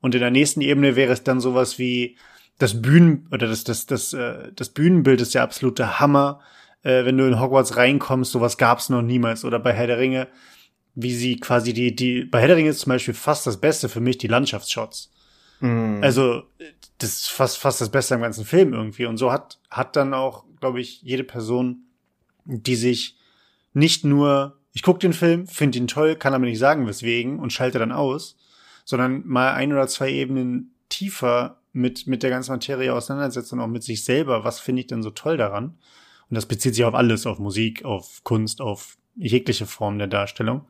[0.00, 2.16] Und in der nächsten Ebene wäre es dann sowas wie,
[2.58, 6.40] das Bühnen oder das das das äh, das Bühnenbild ist der absolute Hammer.
[6.82, 9.44] Äh, wenn du in Hogwarts reinkommst, sowas gab's noch niemals.
[9.44, 10.28] Oder bei Herr der Ringe,
[10.94, 13.88] wie sie quasi die die bei Herr der Ringe ist zum Beispiel fast das Beste
[13.88, 15.10] für mich die Landschaftsshots.
[15.60, 16.02] Mm.
[16.02, 16.42] Also
[16.98, 19.06] das ist fast fast das Beste am ganzen Film irgendwie.
[19.06, 21.84] Und so hat hat dann auch, glaube ich, jede Person,
[22.44, 23.16] die sich
[23.72, 27.52] nicht nur ich guck den Film, finde ihn toll, kann aber nicht sagen weswegen und
[27.52, 28.36] schalte dann aus,
[28.84, 33.66] sondern mal ein oder zwei Ebenen tiefer mit, mit der ganzen Materie auseinandersetzt und auch
[33.66, 34.44] mit sich selber.
[34.44, 35.78] Was finde ich denn so toll daran?
[36.30, 40.66] Und das bezieht sich auf alles, auf Musik, auf Kunst, auf jegliche Form der Darstellung.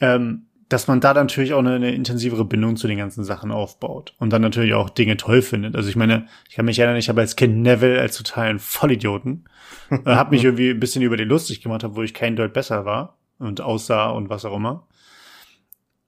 [0.00, 4.14] Ähm, dass man da natürlich auch eine, eine, intensivere Bindung zu den ganzen Sachen aufbaut
[4.18, 5.74] und dann natürlich auch Dinge toll findet.
[5.74, 9.48] Also ich meine, ich kann mich erinnern, ich habe als Kind Neville als totalen Vollidioten,
[9.90, 12.84] äh, habe mich irgendwie ein bisschen über den lustig gemacht, wo ich kein Deut besser
[12.84, 14.86] war und aussah und was auch immer.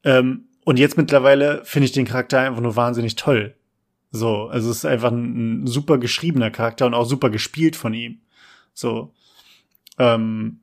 [0.04, 3.54] Ähm, und jetzt mittlerweile finde ich den Charakter einfach nur wahnsinnig toll.
[4.12, 7.94] So, also es ist einfach ein, ein, super geschriebener Charakter und auch super gespielt von
[7.94, 8.20] ihm.
[8.74, 9.14] So.
[9.98, 10.60] Ähm,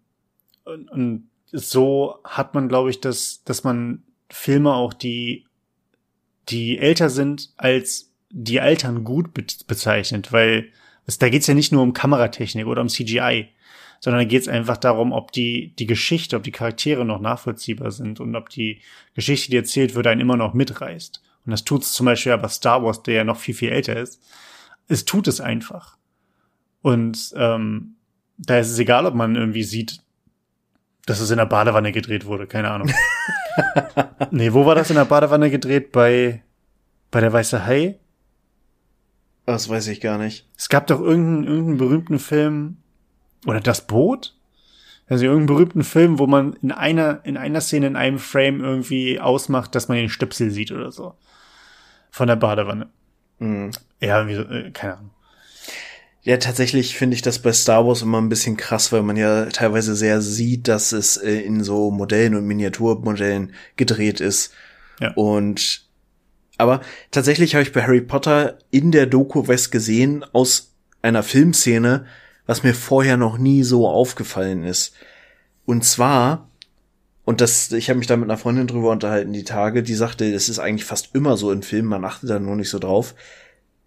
[0.65, 5.45] und, und so hat man, glaube ich, dass, dass man Filme auch, die,
[6.49, 10.71] die älter sind, als die Altern gut be bezeichnet, weil
[11.05, 13.49] es, da geht's ja nicht nur um Kameratechnik oder um CGI,
[13.99, 18.19] sondern da geht's einfach darum, ob die, die Geschichte, ob die Charaktere noch nachvollziehbar sind
[18.19, 18.81] und ob die
[19.15, 21.21] Geschichte, die erzählt wird, einen immer noch mitreißt.
[21.45, 23.95] Und das tut es zum Beispiel aber Star Wars, der ja noch viel, viel älter
[23.95, 24.21] ist.
[24.87, 25.97] Es tut es einfach.
[26.81, 27.95] Und ähm,
[28.37, 30.01] da ist es egal, ob man irgendwie sieht,
[31.07, 32.91] dass es in der Badewanne gedreht wurde, keine Ahnung.
[34.31, 35.91] nee, wo war das in der Badewanne gedreht?
[35.91, 36.43] Bei,
[37.09, 37.97] bei der Weiße Hai?
[39.45, 40.47] Das weiß ich gar nicht.
[40.55, 42.77] Es gab doch irgendeinen, irgendeinen berühmten Film,
[43.45, 44.35] oder das Boot?
[45.07, 49.21] Also irgendeinen berühmten Film, wo man in einer, in einer Szene, in einem Frame irgendwie
[49.21, 51.15] ausmacht, dass man den Stöpsel sieht oder so
[52.11, 52.89] von der Badewanne.
[53.39, 53.71] Mhm.
[54.01, 55.11] Ja, wie, äh, keine Ahnung.
[56.27, 59.45] Ja, tatsächlich finde ich das bei Star Wars immer ein bisschen krass, weil man ja
[59.45, 64.51] teilweise sehr sieht, dass es äh, in so Modellen und Miniaturmodellen gedreht ist.
[64.99, 65.13] Ja.
[65.13, 65.87] Und
[66.57, 72.05] aber tatsächlich habe ich bei Harry Potter in der Doku West gesehen aus einer Filmszene,
[72.45, 74.95] was mir vorher noch nie so aufgefallen ist.
[75.65, 76.49] Und zwar,
[77.23, 80.29] und das, ich habe mich da mit einer Freundin drüber unterhalten die Tage, die sagte,
[80.33, 83.15] das ist eigentlich fast immer so in Filmen, man achtet da nur nicht so drauf.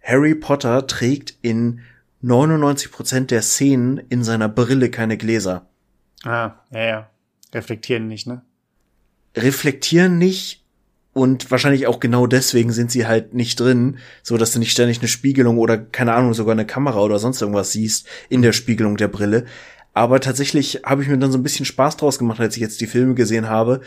[0.01, 1.81] Harry Potter trägt in
[2.23, 5.67] 99% der Szenen in seiner Brille keine Gläser.
[6.23, 7.09] Ah, ja, ja.
[7.53, 8.41] Reflektieren nicht, ne?
[9.35, 10.63] Reflektieren nicht
[11.13, 14.99] und wahrscheinlich auch genau deswegen sind sie halt nicht drin, so dass du nicht ständig
[14.99, 18.97] eine Spiegelung oder keine Ahnung, sogar eine Kamera oder sonst irgendwas siehst in der Spiegelung
[18.97, 19.45] der Brille.
[19.93, 22.79] Aber tatsächlich habe ich mir dann so ein bisschen Spaß draus gemacht, als ich jetzt
[22.79, 23.81] die Filme gesehen habe,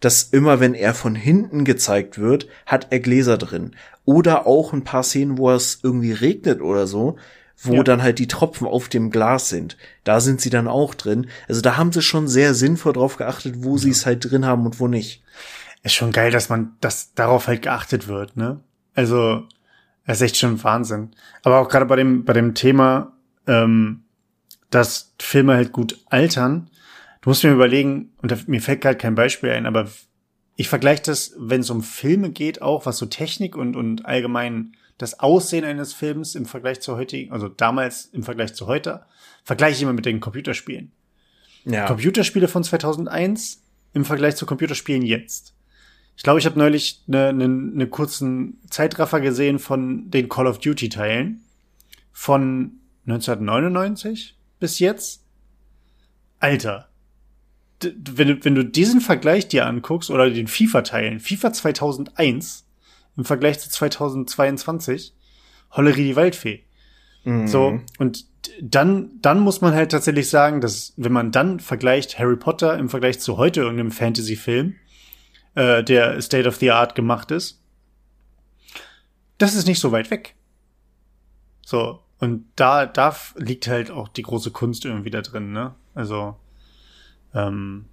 [0.00, 3.76] dass immer wenn er von hinten gezeigt wird, hat er Gläser drin.
[4.06, 7.16] Oder auch ein paar Szenen, wo es irgendwie regnet oder so,
[7.62, 7.82] wo ja.
[7.82, 9.76] dann halt die Tropfen auf dem Glas sind.
[10.04, 11.28] Da sind sie dann auch drin.
[11.48, 13.78] Also da haben sie schon sehr sinnvoll drauf geachtet, wo ja.
[13.78, 15.22] sie es halt drin haben und wo nicht.
[15.82, 18.60] Ist schon geil, dass man, dass darauf halt geachtet wird, ne?
[18.94, 19.44] Also,
[20.06, 21.10] das ist echt schon Wahnsinn.
[21.42, 23.12] Aber auch gerade bei dem, bei dem Thema,
[23.46, 24.02] ähm,
[24.68, 26.68] dass Filme halt gut altern,
[27.22, 29.88] du musst mir überlegen, und da, mir fällt gerade kein Beispiel ein, aber
[30.56, 34.72] ich vergleiche das, wenn es um Filme geht, auch was so Technik und, und allgemein
[35.00, 39.06] das Aussehen eines Films im Vergleich zu heutigen, also damals im Vergleich zu heute,
[39.44, 40.92] vergleiche ich immer mit den Computerspielen.
[41.64, 41.86] Ja.
[41.86, 43.62] Computerspiele von 2001
[43.94, 45.54] im Vergleich zu Computerspielen jetzt.
[46.16, 50.58] Ich glaube, ich habe neulich einen ne, ne kurzen Zeitraffer gesehen von den Call of
[50.58, 51.44] Duty Teilen
[52.12, 52.72] von
[53.06, 55.24] 1999 bis jetzt.
[56.40, 56.90] Alter,
[57.82, 62.66] wenn du, wenn du diesen Vergleich dir anguckst oder den FIFA-Teilen, FIFA 2001
[63.16, 65.14] im Vergleich zu 2022,
[65.72, 66.64] Hollerie die Waldfee.
[67.24, 67.48] Mhm.
[67.48, 68.24] So, und
[68.62, 72.88] dann, dann muss man halt tatsächlich sagen, dass, wenn man dann vergleicht Harry Potter im
[72.88, 74.76] Vergleich zu heute irgendeinem Fantasy-Film,
[75.54, 77.60] äh, der State of the Art gemacht ist,
[79.38, 80.34] das ist nicht so weit weg.
[81.64, 85.74] So, und da, da liegt halt auch die große Kunst irgendwie da drin, ne?
[85.94, 86.36] Also,
[87.34, 87.86] ähm,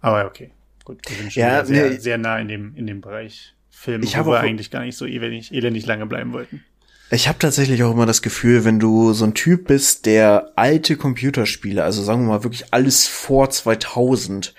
[0.00, 0.52] aber okay.
[0.84, 1.96] Gut, wir sind schon ja, sehr, nee.
[1.98, 5.06] sehr nah in dem, in dem Bereich Film, ich wo wir eigentlich gar nicht so
[5.06, 6.62] elendig, elendig lange bleiben wollten.
[7.10, 10.98] Ich habe tatsächlich auch immer das Gefühl, wenn du so ein Typ bist, der alte
[10.98, 14.54] Computerspiele, also sagen wir mal wirklich alles vor 2000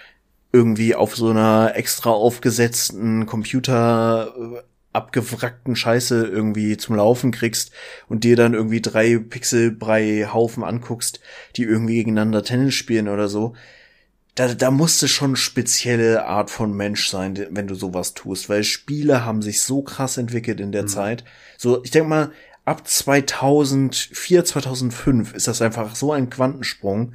[0.51, 7.71] irgendwie auf so einer extra aufgesetzten Computer äh, abgewrackten Scheiße irgendwie zum Laufen kriegst
[8.10, 11.19] und dir dann irgendwie drei Pixelbrei Haufen anguckst,
[11.57, 13.53] die irgendwie gegeneinander Tennis spielen oder so,
[14.36, 19.26] da, da musste schon spezielle Art von Mensch sein, wenn du sowas tust, weil Spiele
[19.26, 20.88] haben sich so krass entwickelt in der mhm.
[20.88, 21.24] Zeit.
[21.58, 22.32] So, ich denke mal,
[22.63, 27.13] ab 2004, 2005 ist das einfach so ein Quantensprung.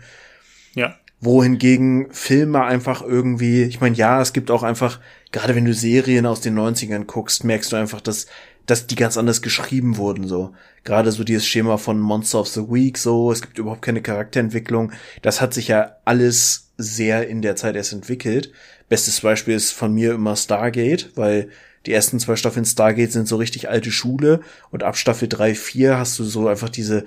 [0.75, 0.97] Ja.
[1.21, 5.01] Wohingegen Filme einfach irgendwie, ich meine, ja, es gibt auch einfach,
[5.33, 8.27] gerade wenn du Serien aus den 90ern guckst, merkst du einfach, dass,
[8.67, 10.53] dass die ganz anders geschrieben wurden, so.
[10.85, 14.93] Gerade so dieses Schema von Monster of the Week, so, es gibt überhaupt keine Charakterentwicklung.
[15.23, 18.53] Das hat sich ja alles sehr in der Zeit erst entwickelt.
[18.89, 21.49] Bestes Beispiel ist von mir immer Stargate, weil
[21.87, 25.99] die ersten zwei Staffeln Stargate sind so richtig alte Schule und ab Staffel 3, 4
[25.99, 27.05] hast du so einfach diese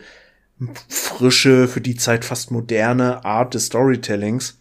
[0.88, 4.58] frische, für die Zeit fast moderne Art des Storytellings.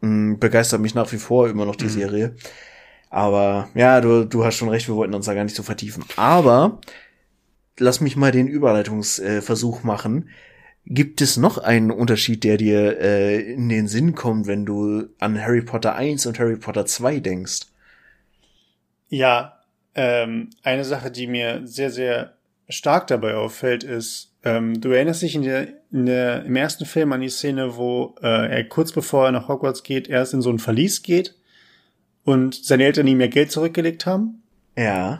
[0.00, 1.90] Hm, begeistert mich nach wie vor immer noch die mhm.
[1.90, 2.36] Serie.
[3.10, 6.04] Aber ja, du, du hast schon recht, wir wollten uns da gar nicht so vertiefen.
[6.16, 6.80] Aber
[7.78, 10.28] lass mich mal den Überleitungsversuch äh, machen.
[10.88, 15.40] Gibt es noch einen Unterschied, der dir äh, in den Sinn kommt, wenn du an
[15.40, 17.62] Harry Potter 1 und Harry Potter 2 denkst?
[19.08, 19.60] Ja,
[19.96, 22.34] ähm, eine Sache, die mir sehr, sehr
[22.68, 27.12] stark dabei auffällt, ist, ähm, du erinnerst dich in der, in der, im ersten Film
[27.12, 30.50] an die Szene, wo äh, er kurz bevor er nach Hogwarts geht, erst in so
[30.50, 31.34] ein Verlies geht
[32.24, 34.42] und seine Eltern ihm mehr Geld zurückgelegt haben?
[34.76, 35.18] Ja.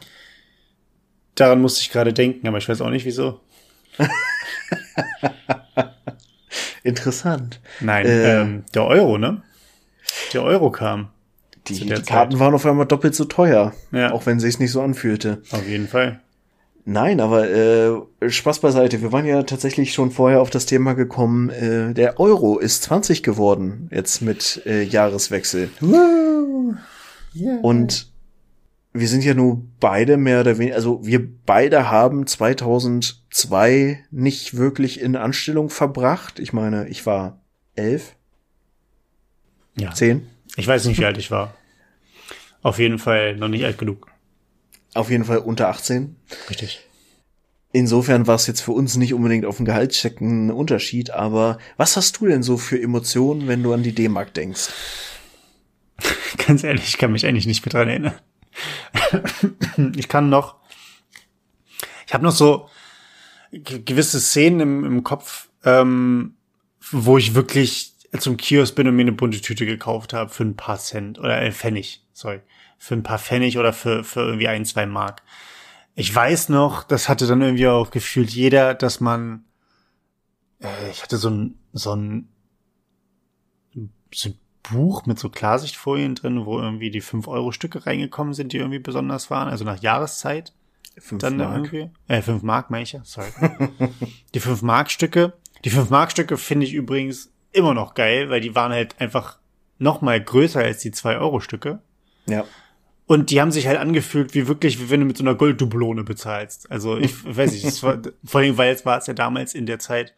[1.35, 3.41] Daran musste ich gerade denken, aber ich weiß auch nicht wieso.
[6.83, 7.61] Interessant.
[7.81, 9.43] Nein, äh, ähm, der Euro, ne?
[10.33, 11.09] Der Euro kam.
[11.67, 13.73] Die, die Karten waren auf einmal doppelt so teuer.
[13.91, 14.13] Ja.
[14.13, 15.43] Auch wenn sich's nicht so anfühlte.
[15.51, 16.21] Auf jeden Fall.
[16.89, 17.91] Nein, aber äh,
[18.29, 19.03] Spaß beiseite.
[19.03, 21.51] Wir waren ja tatsächlich schon vorher auf das Thema gekommen.
[21.51, 25.71] Äh, der Euro ist 20 geworden jetzt mit äh, Jahreswechsel.
[25.81, 26.75] Woo!
[27.35, 27.59] Yeah.
[27.63, 28.13] Und
[28.99, 35.01] wir sind ja nur beide mehr oder weniger, also wir beide haben 2002 nicht wirklich
[35.01, 36.39] in Anstellung verbracht.
[36.39, 37.41] Ich meine, ich war
[37.75, 38.17] elf.
[39.79, 39.93] Ja.
[39.93, 40.27] Zehn.
[40.57, 41.55] Ich weiß nicht, wie alt ich war.
[42.63, 44.09] Auf jeden Fall noch nicht alt genug.
[44.95, 46.17] Auf jeden Fall unter 18.
[46.49, 46.81] Richtig.
[47.73, 51.97] insofern war es jetzt für uns nicht unbedingt auf den Gehaltscheck ein Unterschied, aber was
[51.97, 54.71] hast du denn so für Emotionen, wenn du an die D-Mark denkst?
[56.47, 58.15] Ganz ehrlich, ich kann mich eigentlich nicht mehr dran erinnern.
[59.97, 60.57] ich kann noch,
[62.07, 62.69] ich habe noch so
[63.53, 66.37] gewisse Szenen im, im Kopf, ähm,
[66.91, 70.57] wo ich wirklich zum Kiosk bin und mir eine bunte Tüte gekauft habe für ein
[70.57, 72.41] paar Cent oder äh, Pfennig, sorry,
[72.79, 75.23] für ein paar Pfennig oder für, für irgendwie ein, zwei Mark.
[75.95, 79.45] Ich weiß noch, das hatte dann irgendwie auch gefühlt jeder, dass man,
[80.61, 82.29] äh, ich hatte so ein, so ein,
[84.13, 84.39] so ein
[84.71, 89.49] Buch mit so Klarsichtfolien drin, wo irgendwie die 5-Euro-Stücke reingekommen sind, die irgendwie besonders waren,
[89.49, 90.53] also nach Jahreszeit.
[90.99, 91.57] 5 Dann Mark.
[91.57, 91.91] irgendwie.
[92.09, 93.29] Äh, 5 Mark, meine ich ja, sorry.
[94.35, 95.35] die 5 Mark-Stücke.
[95.65, 99.39] Die 5 Mark-Stücke finde ich übrigens immer noch geil, weil die waren halt einfach
[99.79, 101.81] noch mal größer als die 2-Euro-Stücke.
[102.27, 102.45] Ja.
[103.07, 106.03] Und die haben sich halt angefühlt wie wirklich, wie wenn du mit so einer Golddublone
[106.03, 106.71] bezahlst.
[106.71, 109.67] Also ich weiß nicht, das war, vor allem, weil es war es ja damals in
[109.67, 110.15] der Zeit,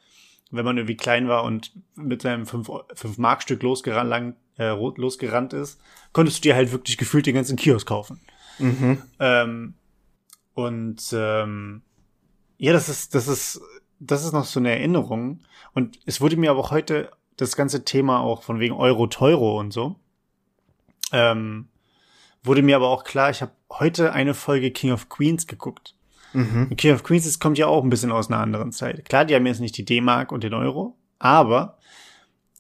[0.51, 5.81] wenn man irgendwie klein war und mit seinem 5-Mark-Stück losgerannt, äh, losgerannt ist,
[6.13, 8.21] konntest du dir halt wirklich gefühlt den ganzen Kiosk kaufen.
[8.59, 9.03] Mhm.
[9.21, 9.75] Ähm,
[10.55, 11.83] und ähm,
[12.57, 13.61] ja, das ist, das ist,
[14.01, 15.41] das ist noch so eine Erinnerung.
[15.75, 19.59] Und es wurde mir aber auch heute das ganze Thema auch von wegen Euro Teuro
[19.59, 19.97] und so.
[21.13, 21.69] Ähm,
[22.43, 25.95] wurde mir aber auch klar, ich habe heute eine Folge King of Queens geguckt.
[26.33, 26.69] Mhm.
[26.71, 29.05] Und King of Queens das kommt ja auch ein bisschen aus einer anderen Zeit.
[29.09, 31.79] Klar, die haben jetzt nicht die D-Mark und den Euro, aber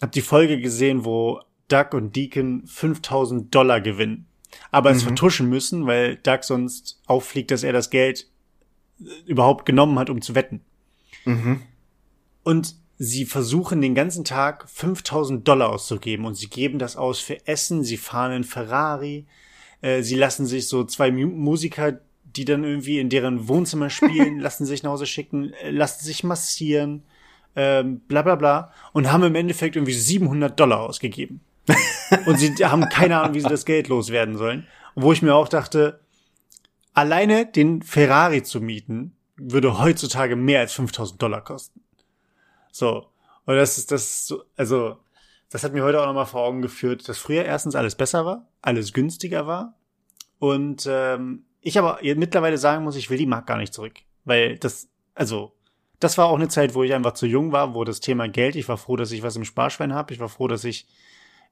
[0.00, 4.26] hab die Folge gesehen, wo Doug und Deacon 5000 Dollar gewinnen.
[4.70, 5.08] Aber es Mhm.
[5.08, 8.26] vertuschen müssen, weil Doug sonst auffliegt, dass er das Geld
[9.00, 10.62] äh, überhaupt genommen hat, um zu wetten.
[11.24, 11.60] Mhm.
[12.42, 17.46] Und sie versuchen den ganzen Tag 5000 Dollar auszugeben und sie geben das aus für
[17.46, 19.26] Essen, sie fahren in Ferrari,
[19.82, 22.00] äh, sie lassen sich so zwei Mu Musiker,
[22.36, 26.24] die dann irgendwie in deren Wohnzimmer spielen, lassen sich nach Hause schicken, äh, lassen sich
[26.24, 27.02] massieren,
[27.56, 31.40] ähm, bla bla bla und haben im Endeffekt irgendwie 700 Dollar ausgegeben.
[32.26, 34.66] und sie haben keine Ahnung, wie sie das Geld loswerden sollen.
[34.94, 36.00] Und wo ich mir auch dachte,
[36.94, 41.80] alleine den Ferrari zu mieten, würde heutzutage mehr als 5000 Dollar kosten.
[42.72, 43.06] So.
[43.44, 44.98] Und das ist, das so, also,
[45.50, 48.46] das hat mir heute auch nochmal vor Augen geführt, dass früher erstens alles besser war,
[48.60, 49.74] alles günstiger war.
[50.38, 53.94] Und ähm, ich aber mittlerweile sagen muss, ich will die Mark gar nicht zurück.
[54.24, 55.52] Weil das, also,
[56.00, 58.56] das war auch eine Zeit, wo ich einfach zu jung war, wo das Thema Geld,
[58.56, 60.12] ich war froh, dass ich was im Sparschwein habe.
[60.12, 60.86] Ich war froh, dass ich,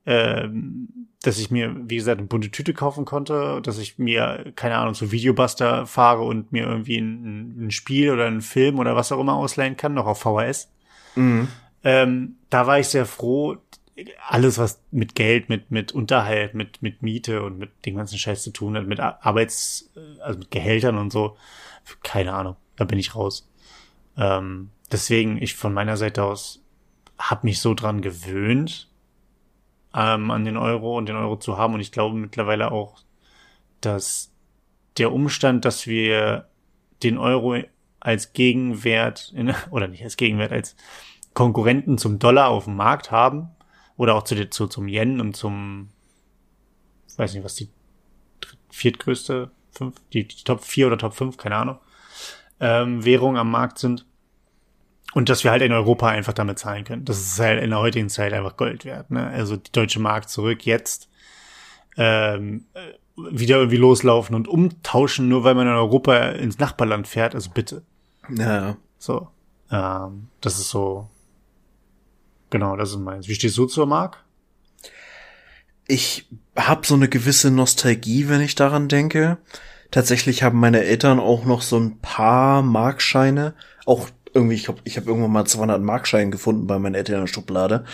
[0.07, 4.76] ähm, dass ich mir, wie gesagt, eine bunte Tüte kaufen konnte, dass ich mir, keine
[4.76, 9.12] Ahnung, zu Videobuster fahre und mir irgendwie ein, ein Spiel oder einen Film oder was
[9.12, 10.70] auch immer ausleihen kann, noch auf VHS.
[11.14, 11.48] Mhm.
[11.85, 13.57] Ähm, da war ich sehr froh.
[14.28, 18.42] Alles, was mit Geld, mit, mit Unterhalt, mit, mit Miete und mit dem ganzen Scheiß
[18.42, 21.37] zu tun hat, mit Arbeits-, also mit Gehältern und so,
[22.02, 23.48] keine Ahnung, da bin ich raus.
[24.18, 26.62] Ähm, deswegen, ich von meiner Seite aus
[27.18, 28.90] habe mich so dran gewöhnt,
[29.94, 31.74] ähm, an den Euro und den Euro zu haben.
[31.74, 33.02] Und ich glaube mittlerweile auch,
[33.80, 34.32] dass
[34.98, 36.48] der Umstand, dass wir
[37.02, 37.62] den Euro
[38.00, 40.76] als Gegenwert, in, oder nicht als Gegenwert, als
[41.35, 43.50] Konkurrenten zum Dollar auf dem Markt haben,
[43.96, 45.88] oder auch zu, zu zum Yen und zum,
[47.09, 47.68] ich weiß nicht, was die
[48.70, 51.78] viertgrößte, fünf, die, die Top 4 oder Top 5, keine Ahnung,
[52.61, 54.06] ähm, Währung am Markt sind.
[55.14, 57.06] Und dass wir halt in Europa einfach damit zahlen können.
[57.06, 59.11] Das ist halt in der heutigen Zeit einfach Gold wert.
[59.11, 59.26] Ne?
[59.28, 61.09] Also die deutsche Mark zurück jetzt
[61.96, 67.35] ähm, äh, wieder irgendwie loslaufen und umtauschen, nur weil man in Europa ins Nachbarland fährt.
[67.35, 67.82] Also bitte.
[68.28, 68.76] Ja.
[68.98, 69.28] So.
[69.70, 71.09] Ähm, das ist so.
[72.57, 73.29] Genau, das ist meins.
[73.29, 74.25] Wie stehst du zur Mark?
[75.87, 79.37] Ich habe so eine gewisse Nostalgie, wenn ich daran denke.
[79.90, 83.53] Tatsächlich haben meine Eltern auch noch so ein paar Markscheine,
[83.85, 87.21] auch irgendwie, ich habe ich hab irgendwann mal 200 Markscheine gefunden bei meinen Eltern in
[87.27, 87.85] der Schublade.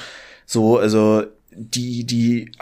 [0.46, 2.52] So, also die, die,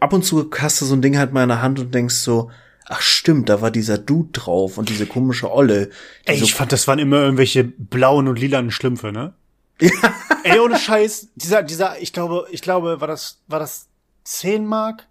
[0.00, 2.14] ab und zu hast du so ein Ding halt mal in der Hand und denkst
[2.14, 2.50] so,
[2.86, 5.90] ach stimmt, da war dieser Dude drauf und diese komische Olle.
[6.26, 9.34] Die Ey, so, ich fand, das waren immer irgendwelche blauen und lilanen Schlümpfe, ne?
[10.44, 13.88] Ey, ohne Scheiß, dieser, dieser, ich glaube, ich glaube, war das, war das
[14.24, 15.06] 10 Mark?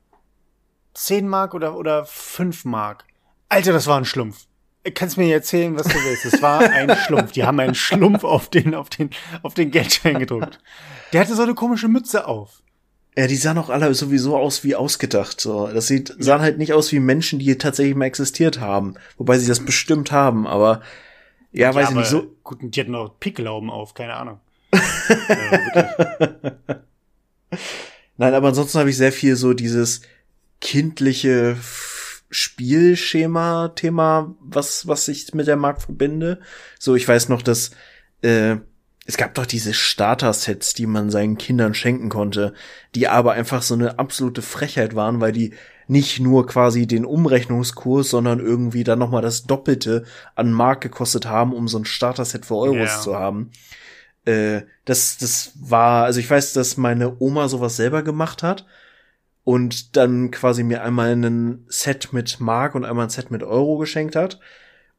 [0.93, 3.05] 10 Mark oder, oder 5 Mark?
[3.47, 4.45] Alter, das war ein Schlumpf.
[4.83, 6.25] Du kannst mir erzählen, was du willst.
[6.25, 7.31] Es war ein Schlumpf.
[7.33, 9.09] Die haben einen Schlumpf auf den, auf den,
[9.43, 10.59] auf den Geldschein gedruckt.
[11.13, 12.61] Der hatte so eine komische Mütze auf.
[13.17, 15.41] ja, die sahen auch alle sowieso aus wie ausgedacht.
[15.41, 19.37] So, das sieht, sahen halt nicht aus wie Menschen, die tatsächlich mal existiert haben, wobei
[19.37, 20.47] sie das bestimmt haben.
[20.47, 20.81] Aber
[21.51, 22.35] ja, weiß ich aber nicht so.
[22.43, 24.39] Gut, die hatten auch Pickelauben auf, keine Ahnung.
[28.17, 30.01] Nein, aber ansonsten habe ich sehr viel so dieses
[30.61, 36.39] kindliche, f- Spielschema-Thema, was, was ich mit der Markt verbinde.
[36.77, 37.71] So, ich weiß noch, dass
[38.21, 38.57] äh,
[39.05, 42.53] es gab doch diese Starter-Sets, die man seinen Kindern schenken konnte,
[42.93, 45.55] die aber einfach so eine absolute Frechheit waren, weil die
[45.87, 50.03] nicht nur quasi den Umrechnungskurs, sondern irgendwie dann noch mal das Doppelte
[50.35, 53.01] an Mark gekostet haben, um so ein Starter-Set für Euros yeah.
[53.01, 53.49] zu haben.
[54.29, 58.65] Äh, das, das war, also ich weiß, dass meine Oma sowas selber gemacht hat
[59.43, 63.77] und dann quasi mir einmal ein Set mit Mark und einmal ein Set mit Euro
[63.77, 64.39] geschenkt hat.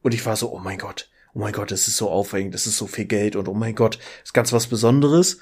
[0.01, 2.67] Und ich war so, oh mein Gott, oh mein Gott, das ist so aufregend, das
[2.67, 5.39] ist so viel Geld und oh mein Gott, das ist ganz was Besonderes.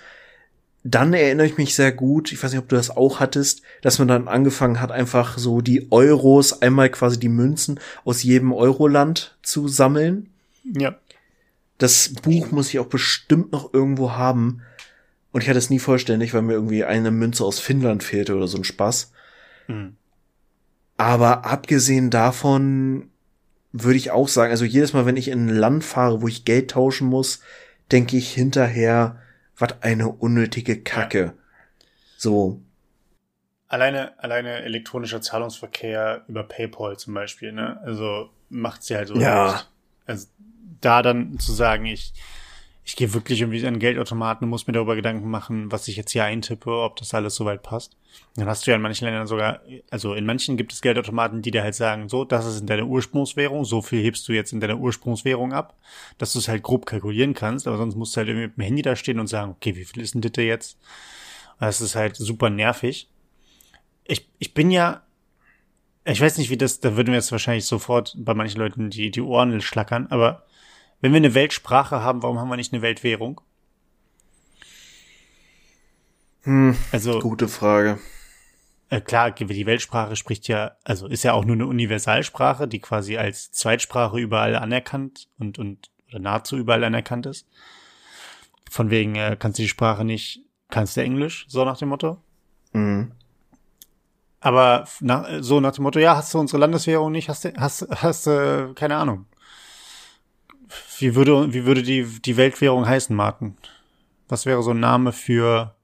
[0.84, 4.00] Dann erinnere ich mich sehr gut, ich weiß nicht, ob du das auch hattest, dass
[4.00, 9.38] man dann angefangen hat, einfach so die Euros, einmal quasi die Münzen aus jedem Euroland
[9.42, 10.30] zu sammeln.
[10.64, 10.96] Ja.
[11.80, 14.62] Das Buch muss ich auch bestimmt noch irgendwo haben.
[15.32, 18.48] Und ich hatte es nie vollständig, weil mir irgendwie eine Münze aus Finnland fehlte oder
[18.48, 19.12] so ein Spaß.
[19.68, 19.96] Mhm.
[20.98, 23.10] Aber abgesehen davon
[23.72, 26.46] würde ich auch sagen, also jedes Mal, wenn ich in ein Land fahre, wo ich
[26.46, 27.42] Geld tauschen muss,
[27.92, 29.22] denke ich hinterher,
[29.58, 31.20] was eine unnötige Kacke.
[31.20, 31.34] Ja.
[32.18, 32.62] So.
[33.68, 37.80] Alleine, alleine elektronischer Zahlungsverkehr über PayPal zum Beispiel, ne?
[37.84, 39.16] Also macht sie halt so.
[39.16, 39.62] Ja.
[40.06, 40.28] Also
[40.82, 42.14] da dann zu sagen, ich,
[42.90, 46.12] ich gehe wirklich irgendwie an Geldautomaten und muss mir darüber Gedanken machen, was ich jetzt
[46.12, 47.96] hier eintippe, ob das alles soweit passt.
[48.36, 49.62] Dann hast du ja in manchen Ländern sogar,
[49.92, 52.86] also in manchen gibt es Geldautomaten, die dir halt sagen, so, das ist in deiner
[52.88, 55.78] Ursprungswährung, so viel hebst du jetzt in deiner Ursprungswährung ab,
[56.18, 58.64] dass du es halt grob kalkulieren kannst, aber sonst musst du halt irgendwie mit dem
[58.64, 60.80] Handy da stehen und sagen, okay, wie viel ist denn das jetzt?
[61.60, 63.08] Das ist halt super nervig.
[64.06, 65.04] Ich, ich bin ja,
[66.06, 69.12] ich weiß nicht, wie das, da würden wir jetzt wahrscheinlich sofort bei manchen Leuten die,
[69.12, 70.46] die Ohren schlackern, aber
[71.02, 73.42] wenn wir eine Weltsprache haben, warum haben wir nicht eine Weltwährung?
[76.44, 78.00] Hm, also gute Frage.
[78.90, 83.18] Äh, klar, die Weltsprache spricht ja, also ist ja auch nur eine Universalsprache, die quasi
[83.18, 87.48] als Zweitsprache überall anerkannt und und oder nahezu überall anerkannt ist.
[88.70, 92.18] Von wegen äh, kannst du die Sprache nicht, kannst du Englisch, so nach dem Motto.
[92.74, 93.12] Mhm.
[94.40, 97.88] Aber nach, so nach dem Motto, ja, hast du unsere Landeswährung nicht, hast du, hast,
[97.90, 99.26] hast, äh, keine Ahnung,
[101.00, 103.58] wie würde, wie würde die, die Weltwährung heißen, Martin?
[104.28, 105.76] Was wäre so ein Name für,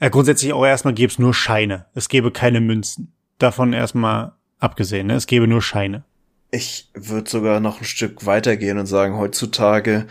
[0.00, 1.86] ja, grundsätzlich auch erstmal gäbe es nur Scheine.
[1.94, 3.12] Es gäbe keine Münzen.
[3.38, 5.14] Davon erstmal abgesehen, ne?
[5.14, 6.04] Es gäbe nur Scheine.
[6.50, 10.06] Ich würde sogar noch ein Stück weitergehen und sagen, heutzutage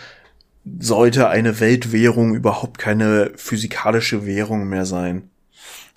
[0.80, 5.30] sollte eine Weltwährung überhaupt keine physikalische Währung mehr sein.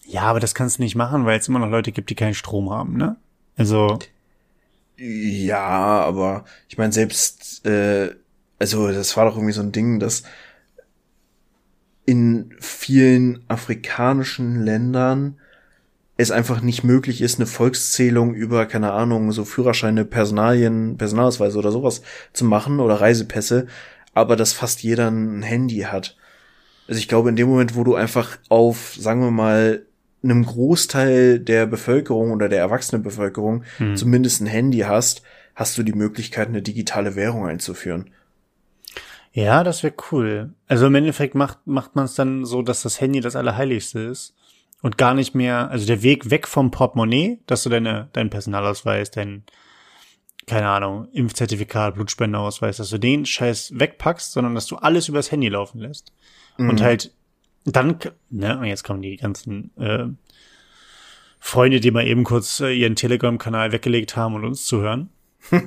[0.07, 2.35] Ja, aber das kannst du nicht machen, weil es immer noch Leute gibt, die keinen
[2.35, 3.17] Strom haben, ne?
[3.57, 3.99] Also.
[4.97, 8.15] Ja, aber ich meine, selbst, äh,
[8.59, 10.23] also das war doch irgendwie so ein Ding, dass
[12.07, 15.39] in vielen afrikanischen Ländern
[16.17, 21.73] es einfach nicht möglich ist, eine Volkszählung über, keine Ahnung, so Führerscheine, Personalien, Personalausweise oder
[21.73, 23.67] sowas zu machen oder Reisepässe,
[24.13, 26.17] aber dass fast jeder ein Handy hat.
[26.87, 29.87] Also ich glaube, in dem Moment, wo du einfach auf, sagen wir mal,
[30.25, 33.97] einem Großteil der Bevölkerung oder der erwachsenen Bevölkerung hm.
[33.97, 35.23] zumindest ein Handy hast,
[35.55, 38.11] hast du die Möglichkeit, eine digitale Währung einzuführen.
[39.33, 40.55] Ja, das wäre cool.
[40.69, 44.35] Also im Endeffekt macht, macht man es dann so, dass das Handy das Allerheiligste ist
[44.81, 49.11] und gar nicht mehr, also der Weg weg vom Portemonnaie, dass du deine, deinen Personalausweis,
[49.11, 49.43] dein,
[50.47, 55.49] keine Ahnung, Impfzertifikat, Blutspendeausweis, dass du den Scheiß wegpackst, sondern dass du alles übers Handy
[55.49, 56.13] laufen lässt.
[56.57, 56.71] Mhm.
[56.71, 57.13] Und halt
[57.65, 57.99] dann,
[58.31, 60.07] ne, und jetzt kommen die ganzen äh,
[61.41, 65.11] Freunde, die mal eben kurz äh, ihren Telegram-Kanal weggelegt haben und uns zuhören,
[65.51, 65.61] äh,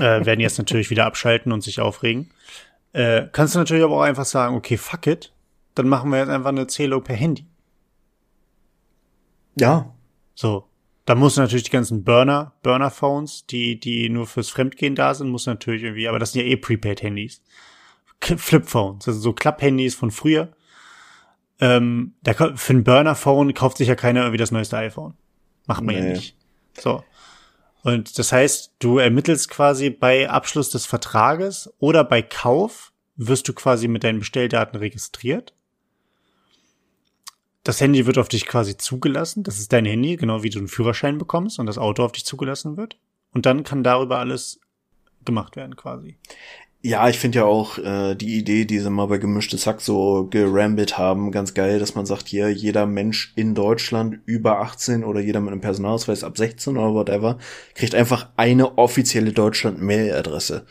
[0.00, 2.30] werden jetzt natürlich wieder abschalten und sich aufregen.
[2.92, 5.32] Äh, kannst du natürlich aber auch einfach sagen, okay, fuck it,
[5.74, 7.46] dann machen wir jetzt einfach eine Zählung per Handy.
[9.56, 9.94] Ja.
[10.34, 10.64] So.
[11.04, 15.46] Da muss natürlich die ganzen Burner, Burner-Phones, die, die nur fürs Fremdgehen da sind, muss
[15.46, 17.42] natürlich irgendwie, aber das sind ja eh Prepaid-Handys.
[18.20, 20.52] Flip-Phones, also so Klapp-Handys von früher,
[21.60, 25.14] ähm, der, für ein Burner-Phone kauft sich ja keiner irgendwie das neueste iPhone.
[25.66, 26.00] Macht man nee.
[26.00, 26.36] ja nicht.
[26.78, 27.04] So.
[27.82, 33.52] Und das heißt, du ermittelst quasi bei Abschluss des Vertrages oder bei Kauf wirst du
[33.52, 35.54] quasi mit deinen Bestelldaten registriert.
[37.64, 39.42] Das Handy wird auf dich quasi zugelassen.
[39.42, 42.24] Das ist dein Handy, genau wie du einen Führerschein bekommst und das Auto auf dich
[42.24, 42.98] zugelassen wird.
[43.32, 44.60] Und dann kann darüber alles
[45.24, 46.16] gemacht werden quasi.
[46.80, 50.28] Ja, ich finde ja auch äh, die Idee, die sie mal bei gemischtes Hack so
[50.30, 55.18] gerambelt haben, ganz geil, dass man sagt, hier, jeder Mensch in Deutschland über 18 oder
[55.20, 57.38] jeder mit einem Personalausweis ab 16 oder whatever,
[57.74, 60.66] kriegt einfach eine offizielle Deutschland-Mail-Adresse.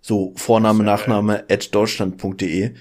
[0.00, 2.74] So Vorname, Nachname at deutschland.de.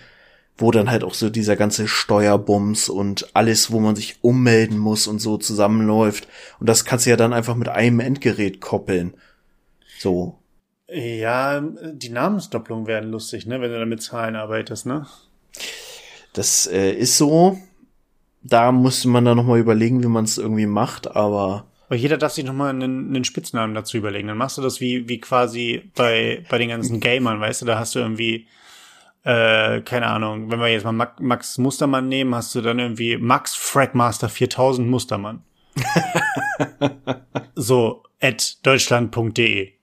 [0.58, 5.08] wo dann halt auch so dieser ganze Steuerbums und alles, wo man sich ummelden muss
[5.08, 6.28] und so zusammenläuft.
[6.60, 9.16] Und das kannst du ja dann einfach mit einem Endgerät koppeln.
[10.00, 10.43] So.
[10.94, 15.08] Ja, die Namensdopplung werden lustig, ne, wenn du da mit Zahlen arbeitest, ne?
[16.34, 17.58] Das äh, ist so.
[18.44, 21.66] Da musste man dann nochmal überlegen, wie man es irgendwie macht, aber.
[21.88, 24.28] Aber jeder darf sich nochmal einen, einen Spitznamen dazu überlegen.
[24.28, 27.80] Dann machst du das wie, wie quasi bei, bei den ganzen Gamern, weißt du, da
[27.80, 28.48] hast du irgendwie,
[29.24, 33.56] äh, keine Ahnung, wenn wir jetzt mal Max Mustermann nehmen, hast du dann irgendwie Max
[33.56, 35.44] Fragmaster 4000 Mustermann.
[37.56, 39.74] so, at deutschland.de.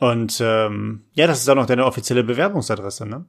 [0.00, 3.26] Und ähm, ja, das ist auch noch deine offizielle Bewerbungsadresse, ne?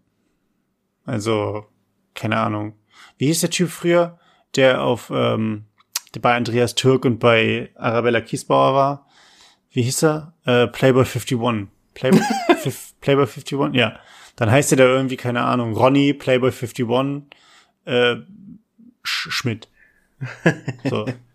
[1.05, 1.65] Also,
[2.13, 2.76] keine Ahnung.
[3.17, 4.17] Wie hieß der Typ früher,
[4.55, 5.65] der auf ähm,
[6.15, 9.07] der bei Andreas Türk und bei Arabella Kiesbauer war?
[9.72, 10.34] Wie hieß er?
[10.45, 11.67] Äh, Playboy 51.
[11.93, 12.22] Playboy,
[13.01, 13.74] Playboy 51?
[13.74, 13.99] Ja.
[14.38, 16.88] Dann heißt er da irgendwie, keine Ahnung, Ronny, Playboy 51,
[17.84, 18.15] äh,
[19.03, 19.67] Sch Schmidt.
[20.86, 21.05] So.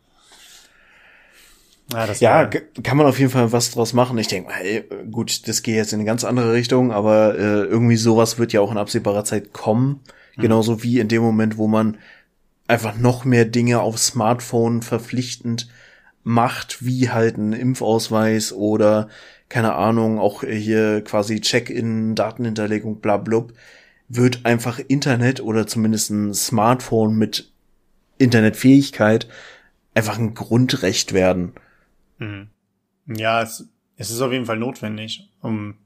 [1.93, 2.47] Ja, ja
[2.82, 4.18] kann man auf jeden Fall was draus machen.
[4.18, 7.97] Ich denke, hey, gut, das geht jetzt in eine ganz andere Richtung, aber äh, irgendwie
[7.97, 10.01] sowas wird ja auch in absehbarer Zeit kommen.
[10.37, 10.43] Mhm.
[10.43, 11.99] Genauso wie in dem Moment, wo man
[12.68, 15.68] einfach noch mehr Dinge auf Smartphone verpflichtend
[16.24, 19.09] macht, wie halt ein Impfausweis oder
[19.49, 23.53] keine Ahnung, auch hier quasi Check-in, Datenhinterlegung, bla blub,
[24.09, 27.53] wird einfach Internet oder zumindest ein Smartphone mit
[28.18, 29.28] Internetfähigkeit
[29.95, 31.53] einfach ein Grundrecht werden.
[32.19, 32.49] Mhm.
[33.07, 35.77] Ja, es, es ist auf jeden Fall notwendig, um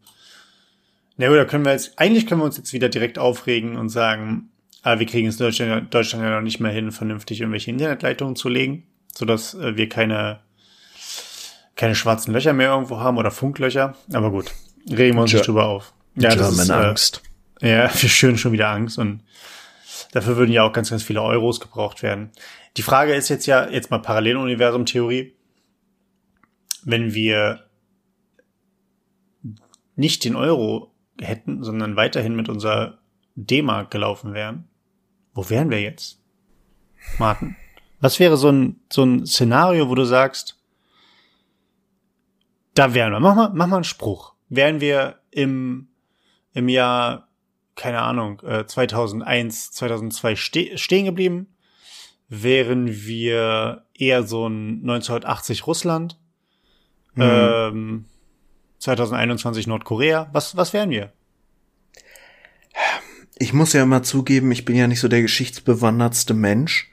[1.21, 3.91] na gut, da können wir jetzt, eigentlich können wir uns jetzt wieder direkt aufregen und
[3.91, 4.49] sagen,
[4.83, 8.37] ah, wir kriegen es in Deutschland, Deutschland ja noch nicht mehr hin, vernünftig irgendwelche Internetleitungen
[8.37, 10.41] zu legen, sodass äh, wir keine,
[11.77, 13.97] keine schwarzen Löcher mehr irgendwo haben oder Funklöcher.
[14.15, 14.51] Aber gut,
[14.89, 15.93] regen wir uns nicht drüber auf.
[16.17, 17.23] Ja, das ist, äh, Angst.
[17.61, 19.21] Ja, wir schön schon wieder Angst und
[20.13, 22.31] dafür würden ja auch ganz, ganz viele Euros gebraucht werden.
[22.79, 25.35] Die Frage ist jetzt ja, jetzt mal Paralleluniversum-Theorie
[26.85, 27.67] wenn wir
[29.97, 32.99] nicht den Euro hätten, sondern weiterhin mit unserer
[33.35, 34.69] D-Mark gelaufen wären,
[35.35, 36.21] wo wären wir jetzt?
[37.19, 37.57] Martin,
[38.01, 40.59] was wäre so ein, so ein Szenario, wo du sagst,
[42.75, 44.35] da wären wir, mach mal, mach mal einen Spruch.
[44.49, 45.89] Wären wir im,
[46.55, 47.29] im Jahr,
[47.75, 51.55] keine Ahnung, 2001, äh, 2002 ste stehen geblieben?
[52.29, 56.20] Wären wir eher so ein 1980 Russland?
[57.15, 57.23] Mhm.
[57.23, 58.05] Ähm,
[58.79, 60.29] 2021 Nordkorea.
[60.33, 61.13] Was, was wären wir?
[63.39, 66.91] Ich muss ja immer zugeben, ich bin ja nicht so der geschichtsbewandertste Mensch.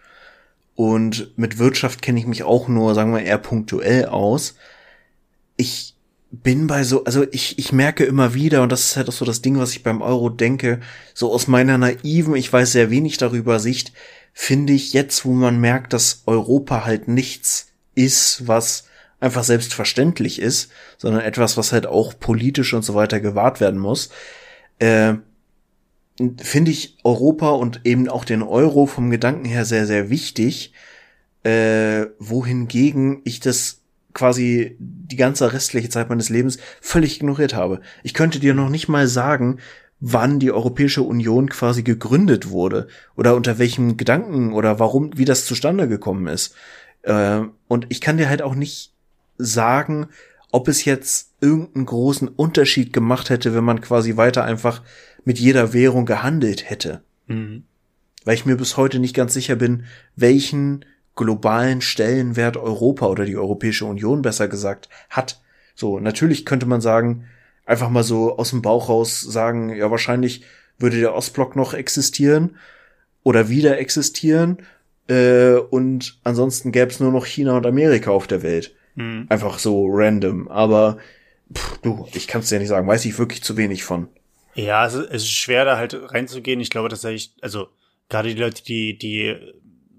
[0.75, 4.55] Und mit Wirtschaft kenne ich mich auch nur, sagen wir, eher punktuell aus.
[5.55, 5.95] Ich
[6.29, 9.25] bin bei so, also ich, ich merke immer wieder, und das ist halt auch so
[9.25, 10.81] das Ding, was ich beim Euro denke,
[11.13, 13.93] so aus meiner naiven, ich weiß sehr wenig darüber Sicht,
[14.33, 18.86] finde ich jetzt, wo man merkt, dass Europa halt nichts ist, was
[19.19, 24.09] einfach selbstverständlich ist, sondern etwas, was halt auch politisch und so weiter gewahrt werden muss,
[24.79, 25.15] äh,
[26.37, 30.73] finde ich Europa und eben auch den Euro vom Gedanken her sehr, sehr wichtig,
[31.43, 33.81] äh, wohingegen ich das
[34.13, 37.81] quasi die ganze restliche Zeit meines Lebens völlig ignoriert habe.
[38.03, 39.59] Ich könnte dir noch nicht mal sagen,
[39.99, 45.45] wann die Europäische Union quasi gegründet wurde oder unter welchem Gedanken oder warum, wie das
[45.45, 46.55] zustande gekommen ist.
[47.03, 48.93] Äh, und ich kann dir halt auch nicht
[49.37, 50.07] sagen,
[50.51, 54.81] ob es jetzt irgendeinen großen Unterschied gemacht hätte, wenn man quasi weiter einfach
[55.25, 57.01] mit jeder Währung gehandelt hätte.
[57.27, 57.63] Mhm.
[58.23, 59.85] Weil ich mir bis heute nicht ganz sicher bin,
[60.15, 60.85] welchen
[61.15, 65.41] globalen Stellenwert Europa oder die Europäische Union besser gesagt hat.
[65.75, 67.25] So, natürlich könnte man sagen,
[67.65, 70.43] einfach mal so aus dem Bauch raus sagen, ja, wahrscheinlich
[70.79, 72.55] würde der Ostblock noch existieren
[73.23, 74.59] oder wieder existieren
[75.07, 78.75] äh, und ansonsten gäbe es nur noch China und Amerika auf der Welt.
[78.97, 79.27] Mhm.
[79.29, 80.47] Einfach so random.
[80.47, 80.97] Aber
[81.53, 84.09] pff, du, ich kann es dir nicht sagen, weiß ich wirklich zu wenig von.
[84.55, 86.59] Ja, also es ist schwer, da halt reinzugehen.
[86.59, 87.67] Ich glaube tatsächlich, also
[88.09, 89.35] gerade die Leute, die, die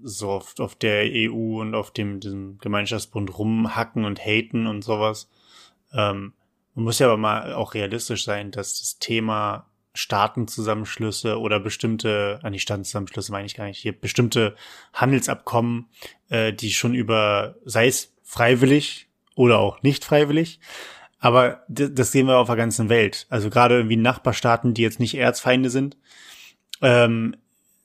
[0.03, 5.29] so oft auf der EU und auf dem diesem Gemeinschaftsbund rumhacken und haten und sowas.
[5.93, 6.33] Ähm,
[6.75, 12.53] man muss ja aber mal auch realistisch sein, dass das Thema Staatenzusammenschlüsse oder bestimmte, an
[12.53, 14.55] die Staatenzusammenschlüsse meine ich gar nicht, hier bestimmte
[14.93, 15.87] Handelsabkommen,
[16.29, 20.59] äh, die schon über, sei es freiwillig oder auch nicht freiwillig.
[21.17, 23.25] Aber das sehen wir auf der ganzen Welt.
[23.29, 25.97] Also gerade irgendwie Nachbarstaaten, die jetzt nicht Erzfeinde sind,
[26.81, 27.35] ähm,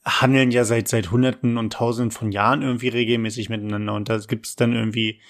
[0.04, 4.46] handeln ja seit seit Hunderten und Tausenden von Jahren irgendwie regelmäßig miteinander und da gibt
[4.46, 5.22] es dann irgendwie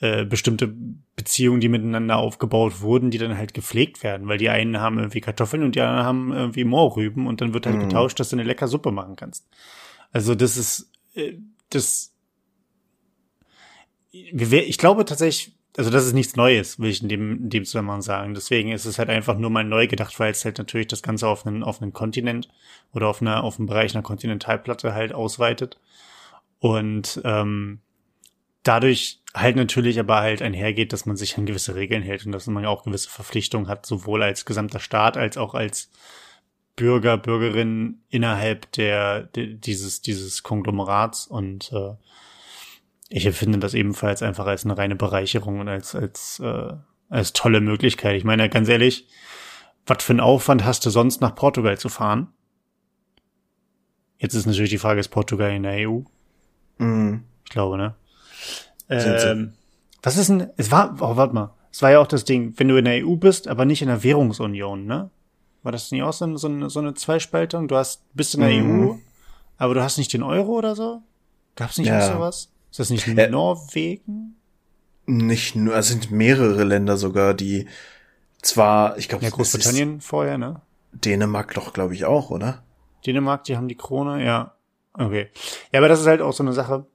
[0.00, 0.74] äh, bestimmte
[1.16, 5.20] Beziehungen, die miteinander aufgebaut wurden, die dann halt gepflegt werden, weil die einen haben irgendwie
[5.20, 7.80] Kartoffeln und die anderen haben irgendwie Moorrüben und dann wird halt mhm.
[7.82, 9.46] getauscht, dass du eine lecker Suppe machen kannst.
[10.12, 11.34] Also das ist äh,
[11.68, 12.11] das
[14.12, 18.02] ich glaube tatsächlich, also das ist nichts Neues, will ich in dem, in dem Zusammenhang
[18.02, 18.34] sagen.
[18.34, 21.26] Deswegen ist es halt einfach nur mal neu gedacht, weil es halt natürlich das Ganze
[21.26, 22.48] auf einen, auf einen Kontinent
[22.92, 25.80] oder auf einer, auf einen Bereich einer Kontinentalplatte halt ausweitet.
[26.58, 27.80] Und ähm,
[28.62, 32.46] dadurch halt natürlich aber halt einhergeht, dass man sich an gewisse Regeln hält und dass
[32.46, 35.90] man ja auch gewisse Verpflichtungen hat, sowohl als gesamter Staat als auch als
[36.76, 41.94] Bürger, Bürgerinnen innerhalb der, der dieses, dieses Konglomerats und äh,
[43.12, 46.72] ich empfinde das ebenfalls einfach als eine reine Bereicherung und als, als, äh,
[47.10, 48.16] als tolle Möglichkeit.
[48.16, 49.06] Ich meine, ganz ehrlich,
[49.86, 52.28] was für einen Aufwand hast du sonst nach Portugal zu fahren?
[54.18, 56.00] Jetzt ist natürlich die Frage, ist Portugal in der EU?
[56.78, 57.24] Mhm.
[57.44, 57.94] Ich glaube, ne?
[58.88, 59.52] Ähm,
[60.02, 62.68] was ist denn, es war, oh, warte mal, es war ja auch das Ding, wenn
[62.68, 65.10] du in der EU bist, aber nicht in der Währungsunion, ne?
[65.62, 67.68] War das nicht auch so, so, eine, so eine Zweispaltung?
[67.68, 68.88] Du hast, bist in der mhm.
[68.88, 68.94] EU,
[69.58, 71.02] aber du hast nicht den Euro oder so?
[71.56, 71.98] Gab's nicht ja.
[71.98, 72.52] auch sowas?
[72.72, 74.36] Ist das nicht äh, Norwegen?
[75.04, 77.68] Nicht nur, es sind mehrere Länder sogar, die
[78.40, 80.62] zwar, ich glaube, ja, Großbritannien vorher, ne?
[80.92, 82.62] Dänemark doch, glaube ich, auch, oder?
[83.04, 84.54] Dänemark, die haben die Krone, ja.
[84.94, 85.28] Okay.
[85.70, 86.86] Ja, aber das ist halt auch so eine Sache.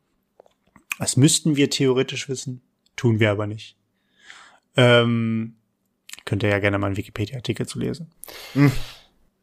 [0.97, 2.63] Das müssten wir theoretisch wissen,
[2.95, 3.78] tun wir aber nicht.
[4.75, 5.57] Ähm,
[6.25, 8.09] könnt ihr ja gerne mal einen Wikipedia-Artikel zu lesen.
[8.55, 8.71] Mhm.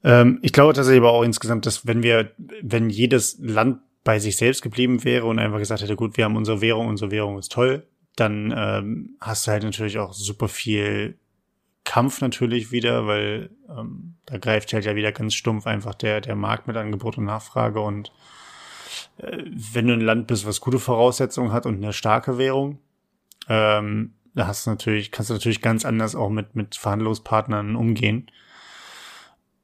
[0.03, 4.37] Ähm, ich glaube tatsächlich aber auch insgesamt, dass wenn wir, wenn jedes Land bei sich
[4.37, 7.51] selbst geblieben wäre und einfach gesagt hätte, gut, wir haben unsere Währung, unsere Währung ist
[7.51, 7.87] toll,
[8.17, 11.19] dann ähm, hast du halt natürlich auch super viel
[11.85, 16.37] Kampf natürlich wieder, weil ähm, da greift halt ja wieder ganz stumpf einfach der, der
[16.37, 18.13] Markt mit Angebot und Nachfrage und
[19.19, 22.79] äh, wenn du ein Land bist, was gute Voraussetzungen hat und eine starke Währung,
[23.49, 28.31] ähm, da hast du natürlich, kannst du natürlich ganz anders auch mit, mit Verhandlungspartnern umgehen.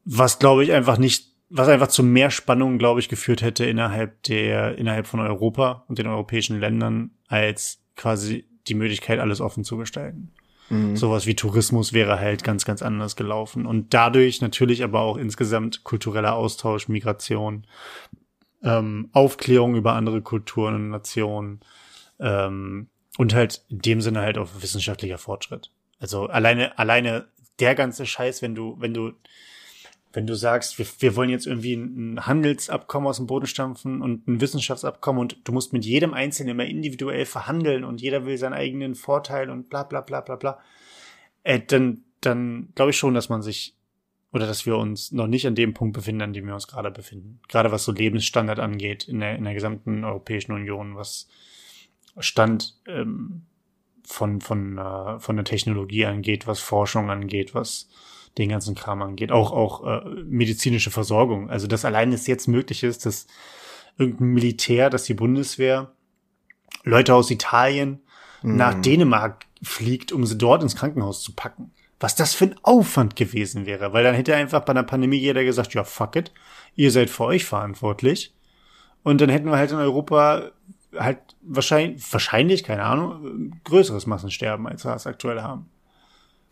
[0.05, 4.23] Was glaube ich einfach nicht was einfach zu mehr Spannungen, glaube ich, geführt hätte innerhalb
[4.23, 9.77] der, innerhalb von Europa und den europäischen Ländern, als quasi die Möglichkeit, alles offen zu
[9.77, 10.33] gestalten.
[10.71, 10.97] Mhm.
[10.97, 13.67] Sowas wie Tourismus wäre halt ganz, ganz anders gelaufen.
[13.67, 17.67] Und dadurch natürlich aber auch insgesamt kultureller Austausch, Migration,
[18.63, 21.61] ähm, Aufklärung über andere Kulturen und Nationen
[22.21, 22.89] ähm,
[23.19, 25.73] und halt in dem Sinne halt auch wissenschaftlicher Fortschritt.
[25.99, 27.27] Also alleine, alleine
[27.59, 29.13] der ganze Scheiß, wenn du, wenn du
[30.13, 34.27] wenn du sagst, wir, wir wollen jetzt irgendwie ein Handelsabkommen aus dem Boden stampfen und
[34.27, 38.55] ein Wissenschaftsabkommen und du musst mit jedem Einzelnen immer individuell verhandeln und jeder will seinen
[38.55, 40.59] eigenen Vorteil und bla bla bla bla bla,
[41.45, 43.77] äh, dann, dann glaube ich schon, dass man sich
[44.33, 46.91] oder dass wir uns noch nicht an dem Punkt befinden, an dem wir uns gerade
[46.91, 47.41] befinden.
[47.49, 51.29] Gerade was so Lebensstandard angeht in der, in der gesamten Europäischen Union, was
[52.19, 53.47] Stand ähm,
[54.05, 57.89] von, von, äh, von der Technologie angeht, was Forschung angeht, was
[58.39, 59.33] den ganzen Kram angeht.
[59.33, 61.51] Auch, auch äh, medizinische Versorgung.
[61.51, 63.27] Also, dass allein es jetzt möglich ist, dass
[63.99, 65.93] irgendein Militär, dass die Bundeswehr
[66.85, 68.01] Leute aus Italien
[68.43, 68.57] mhm.
[68.57, 71.73] nach Dänemark fliegt, um sie dort ins Krankenhaus zu packen.
[71.99, 75.45] Was das für ein Aufwand gewesen wäre, weil dann hätte einfach bei einer Pandemie jeder
[75.45, 76.33] gesagt, ja, fuck it,
[76.75, 78.35] ihr seid für euch verantwortlich.
[79.03, 80.51] Und dann hätten wir halt in Europa
[80.97, 85.69] halt wahrscheinlich, wahrscheinlich, keine Ahnung, größeres Massensterben, als wir es aktuell haben.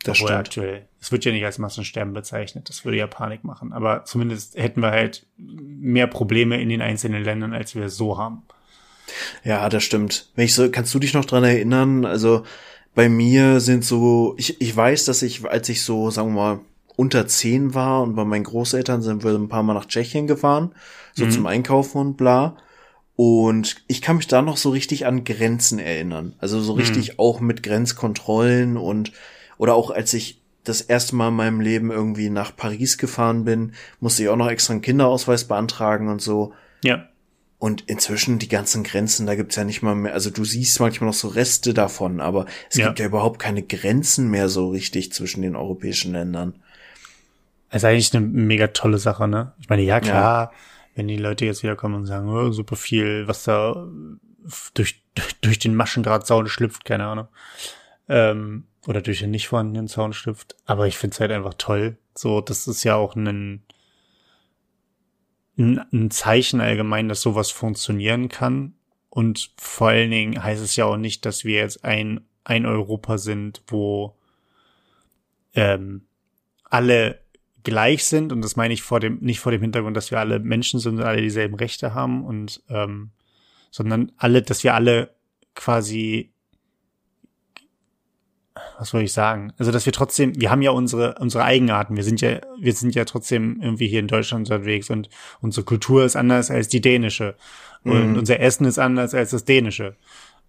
[0.04, 0.40] Das Obwohl stimmt.
[0.40, 0.88] aktuell.
[1.00, 2.68] Es wird ja nicht als Massensterben bezeichnet.
[2.68, 3.72] Das würde ja Panik machen.
[3.72, 8.16] Aber zumindest hätten wir halt mehr Probleme in den einzelnen Ländern, als wir es so
[8.16, 8.42] haben.
[9.44, 10.30] Ja, das stimmt.
[10.34, 12.04] Wenn ich so, kannst du dich noch dran erinnern?
[12.04, 12.44] Also
[12.94, 16.60] bei mir sind so, ich, ich weiß, dass ich, als ich so, sagen wir mal,
[16.96, 20.74] unter zehn war und bei meinen Großeltern sind wir ein paar Mal nach Tschechien gefahren,
[21.14, 21.30] so mhm.
[21.30, 22.56] zum Einkaufen und bla.
[23.14, 26.34] Und ich kann mich da noch so richtig an Grenzen erinnern.
[26.38, 27.14] Also so richtig mhm.
[27.18, 29.12] auch mit Grenzkontrollen und
[29.58, 33.72] oder auch als ich das erste Mal in meinem Leben irgendwie nach Paris gefahren bin,
[34.00, 36.52] musste ich auch noch extra einen Kinderausweis beantragen und so.
[36.82, 37.08] Ja.
[37.58, 41.08] Und inzwischen die ganzen Grenzen, da gibt's ja nicht mal mehr, also du siehst manchmal
[41.08, 42.86] noch so Reste davon, aber es ja.
[42.86, 46.54] gibt ja überhaupt keine Grenzen mehr so richtig zwischen den europäischen Ländern.
[47.70, 49.52] Das ist eigentlich eine mega tolle Sache, ne?
[49.60, 50.58] Ich meine, ja klar, ja.
[50.94, 53.88] wenn die Leute jetzt wiederkommen und sagen, oh, super viel, was da
[54.74, 55.02] durch,
[55.40, 57.28] durch den Maschendrahtzaun schlüpft, keine Ahnung.
[58.08, 60.56] Ähm, oder durch den nicht vorhandenen Soundstift.
[60.66, 61.98] Aber ich finde es halt einfach toll.
[62.14, 63.62] So, das ist ja auch ein,
[65.58, 68.74] ein, ein Zeichen allgemein, dass sowas funktionieren kann.
[69.10, 73.18] Und vor allen Dingen heißt es ja auch nicht, dass wir jetzt ein, ein Europa
[73.18, 74.16] sind, wo
[75.54, 76.06] ähm,
[76.64, 77.20] alle
[77.64, 78.32] gleich sind.
[78.32, 80.98] Und das meine ich vor dem, nicht vor dem Hintergrund, dass wir alle Menschen sind
[80.98, 83.10] und alle dieselben Rechte haben und ähm,
[83.70, 85.14] sondern alle, dass wir alle
[85.54, 86.32] quasi
[88.78, 89.52] was soll ich sagen?
[89.58, 91.96] Also, dass wir trotzdem, wir haben ja unsere, unsere Eigenarten.
[91.96, 95.10] Wir sind ja, wir sind ja trotzdem irgendwie hier in Deutschland unterwegs und
[95.40, 97.34] unsere Kultur ist anders als die dänische.
[97.84, 98.18] Und mhm.
[98.18, 99.96] unser Essen ist anders als das dänische.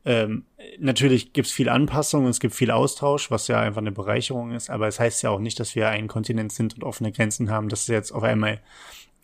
[0.06, 0.46] Ähm,
[0.80, 4.70] natürlich gibt's viel Anpassung und es gibt viel Austausch, was ja einfach eine Bereicherung ist,
[4.70, 7.68] aber es heißt ja auch nicht, dass wir ein Kontinent sind und offene Grenzen haben,
[7.68, 8.62] dass jetzt auf einmal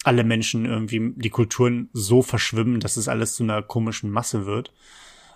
[0.03, 4.74] alle Menschen irgendwie die Kulturen so verschwimmen, dass es alles zu einer komischen Masse wird,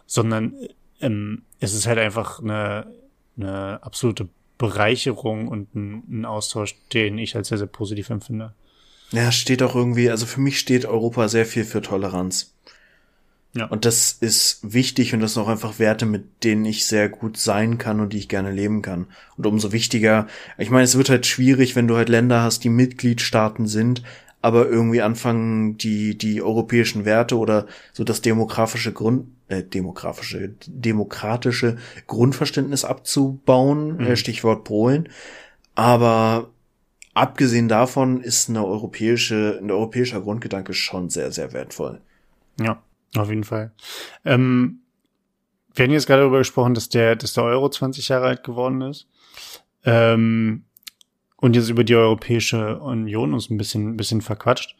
[0.06, 0.56] sondern
[1.00, 2.88] ähm, es ist halt einfach eine
[3.40, 4.28] eine absolute
[4.58, 8.54] Bereicherung und ein, ein Austausch, den ich als sehr, sehr positiv empfinde.
[9.12, 12.54] Ja, steht auch irgendwie, also für mich steht Europa sehr viel für Toleranz.
[13.56, 13.66] Ja.
[13.66, 17.38] Und das ist wichtig und das sind auch einfach Werte, mit denen ich sehr gut
[17.38, 19.08] sein kann und die ich gerne leben kann.
[19.38, 20.28] Und umso wichtiger,
[20.60, 24.04] ich meine, es wird halt schwierig, wenn du halt Länder hast, die Mitgliedstaaten sind,
[24.42, 31.78] aber irgendwie anfangen, die, die europäischen Werte oder so das demografische Grund, äh, demografische, demokratische
[32.08, 34.06] Grundverständnis abzubauen, mhm.
[34.06, 35.10] Äh, Stichwort Polen.
[35.76, 36.50] Aber
[37.14, 42.02] abgesehen davon ist eine europäische, ein europäischer Grundgedanke schon sehr, sehr wertvoll.
[42.60, 42.82] Ja,
[43.16, 43.72] auf jeden Fall.
[44.24, 44.82] Ähm,
[45.74, 48.82] wir haben jetzt gerade darüber gesprochen, dass der, dass der Euro 20 Jahre alt geworden
[48.82, 49.08] ist.
[49.84, 50.66] Ähm,
[51.38, 54.76] und jetzt über die Europäische Union uns ein bisschen, ein bisschen verquatscht,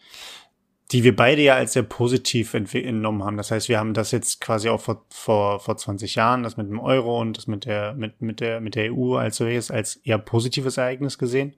[0.92, 3.38] die wir beide ja als sehr positiv entnommen haben.
[3.38, 6.68] Das heißt, wir haben das jetzt quasi auch vor, vor, vor 20 Jahren, das mit
[6.68, 9.98] dem Euro und das mit der, mit, mit der, mit der EU als solches, als
[9.98, 11.56] eher positives Ereignis gesehen.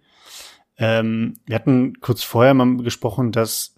[0.77, 3.75] Ähm, wir hatten kurz vorher mal gesprochen, dass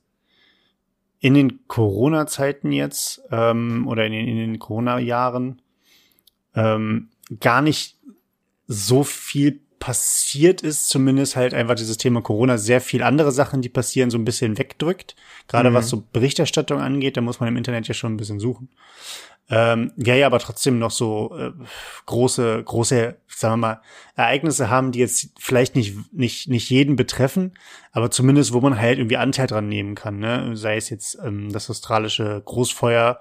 [1.19, 5.61] in den Corona-Zeiten jetzt ähm, oder in den, in den Corona-Jahren
[6.55, 7.97] ähm, gar nicht
[8.67, 13.67] so viel passiert ist, zumindest halt einfach dieses Thema Corona sehr viel andere Sachen, die
[13.67, 15.13] passieren, so ein bisschen wegdrückt.
[15.49, 15.73] Gerade mhm.
[15.73, 18.69] was so Berichterstattung angeht, da muss man im Internet ja schon ein bisschen suchen.
[19.49, 21.51] Ähm, ja, ja, aber trotzdem noch so äh,
[22.05, 23.81] große, große, sagen wir mal,
[24.15, 27.51] Ereignisse haben, die jetzt vielleicht nicht, nicht, nicht jeden betreffen,
[27.91, 30.55] aber zumindest, wo man halt irgendwie Anteil dran nehmen kann, ne?
[30.55, 33.19] Sei es jetzt ähm, das australische Großfeuer,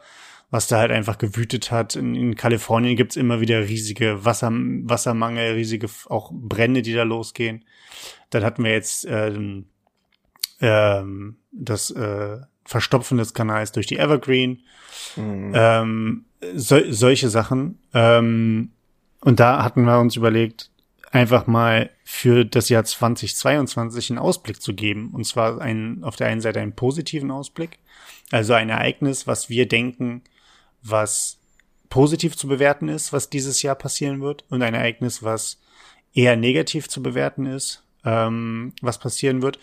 [0.52, 1.96] was da halt einfach gewütet hat.
[1.96, 7.64] In, in Kalifornien gibt's immer wieder riesige Wasser, Wassermangel, riesige auch Brände, die da losgehen.
[8.28, 9.64] Dann hatten wir jetzt ähm,
[10.60, 12.36] ähm, das äh,
[12.66, 14.60] Verstopfen des Kanals durch die Evergreen.
[15.16, 15.52] Mhm.
[15.54, 16.24] Ähm,
[16.54, 17.78] so, solche Sachen.
[17.94, 18.72] Ähm,
[19.22, 20.70] und da hatten wir uns überlegt,
[21.12, 25.12] einfach mal für das Jahr 2022 einen Ausblick zu geben.
[25.14, 27.78] Und zwar einen, auf der einen Seite einen positiven Ausblick.
[28.30, 30.22] Also ein Ereignis, was wir denken,
[30.82, 31.38] was
[31.88, 35.60] positiv zu bewerten ist, was dieses Jahr passieren wird, und ein Ereignis, was
[36.14, 39.58] eher negativ zu bewerten ist, ähm, was passieren wird.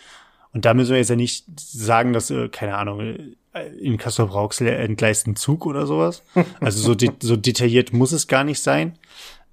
[0.52, 3.00] Und da müssen wir jetzt ja nicht sagen, dass, äh, keine Ahnung,
[3.52, 6.22] äh, in Kassel Brauxel entgleist ein Zug oder sowas.
[6.60, 8.98] Also so, de so detailliert muss es gar nicht sein.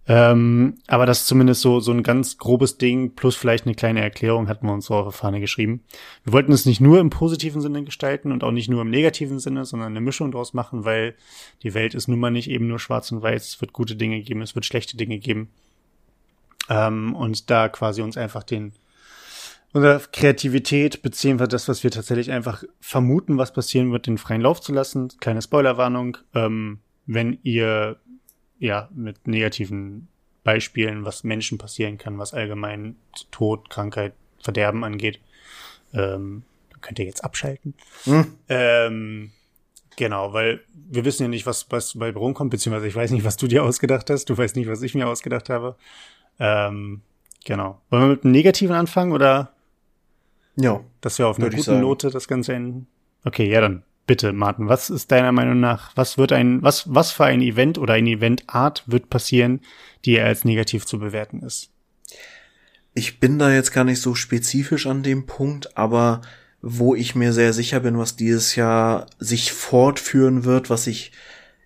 [0.10, 4.02] Ähm, aber das ist zumindest so, so ein ganz grobes Ding plus vielleicht eine kleine
[4.02, 5.84] Erklärung hatten wir uns so auf der Fahne geschrieben.
[6.24, 9.40] Wir wollten es nicht nur im positiven Sinne gestalten und auch nicht nur im negativen
[9.40, 11.16] Sinne, sondern eine Mischung draus machen, weil
[11.62, 13.48] die Welt ist nun mal nicht eben nur schwarz und weiß.
[13.48, 15.50] Es wird gute Dinge geben, es wird schlechte Dinge geben.
[16.70, 18.72] Ähm, und da quasi uns einfach den,
[19.74, 24.62] unsere Kreativität beziehungsweise das, was wir tatsächlich einfach vermuten, was passieren wird, den freien Lauf
[24.62, 25.10] zu lassen.
[25.20, 26.18] Kleine Spoilerwarnung.
[26.34, 27.98] Ähm, wenn ihr
[28.60, 30.08] ja, mit negativen
[30.44, 32.96] Beispielen, was Menschen passieren kann, was allgemein
[33.32, 35.20] Tod, Krankheit, Verderben angeht.
[35.94, 36.44] Ähm,
[36.82, 37.74] könnt ihr jetzt abschalten.
[38.04, 38.38] Hm.
[38.48, 39.32] Ähm,
[39.98, 43.38] genau, weil wir wissen ja nicht, was, was bei rumkommt, beziehungsweise ich weiß nicht, was
[43.38, 44.30] du dir ausgedacht hast.
[44.30, 45.76] Du weißt nicht, was ich mir ausgedacht habe.
[46.40, 47.02] Ähm,
[47.44, 47.82] genau.
[47.90, 49.54] Wollen wir mit einem Negativen anfangen oder?
[50.56, 50.82] Ja.
[51.02, 52.88] Dass wir auf einer guten Note das Ganze enden?
[53.26, 57.12] Okay, ja, dann Bitte, Martin, was ist deiner Meinung nach, was wird ein, was, was
[57.12, 59.60] für ein Event oder eine Eventart wird passieren,
[60.06, 61.72] die als negativ zu bewerten ist?
[62.94, 66.22] Ich bin da jetzt gar nicht so spezifisch an dem Punkt, aber
[66.62, 71.12] wo ich mir sehr sicher bin, was dieses Jahr sich fortführen wird, was sich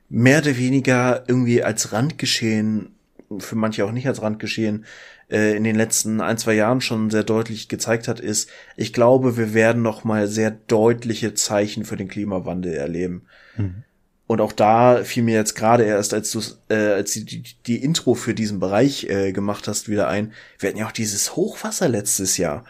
[0.10, 2.96] mehr oder weniger irgendwie als Randgeschehen,
[3.38, 4.86] für manche auch nicht als Randgeschehen,
[5.32, 9.38] äh, in den letzten ein, zwei Jahren schon sehr deutlich gezeigt hat, ist, ich glaube,
[9.38, 13.24] wir werden noch mal sehr deutliche Zeichen für den Klimawandel erleben.
[13.58, 13.84] Mhm.
[14.28, 17.84] Und auch da fiel mir jetzt gerade erst, als du äh, als die, die, die
[17.84, 20.32] Intro für diesen Bereich äh, gemacht hast, wieder ein.
[20.58, 22.64] Wir hatten ja auch dieses Hochwasser letztes Jahr.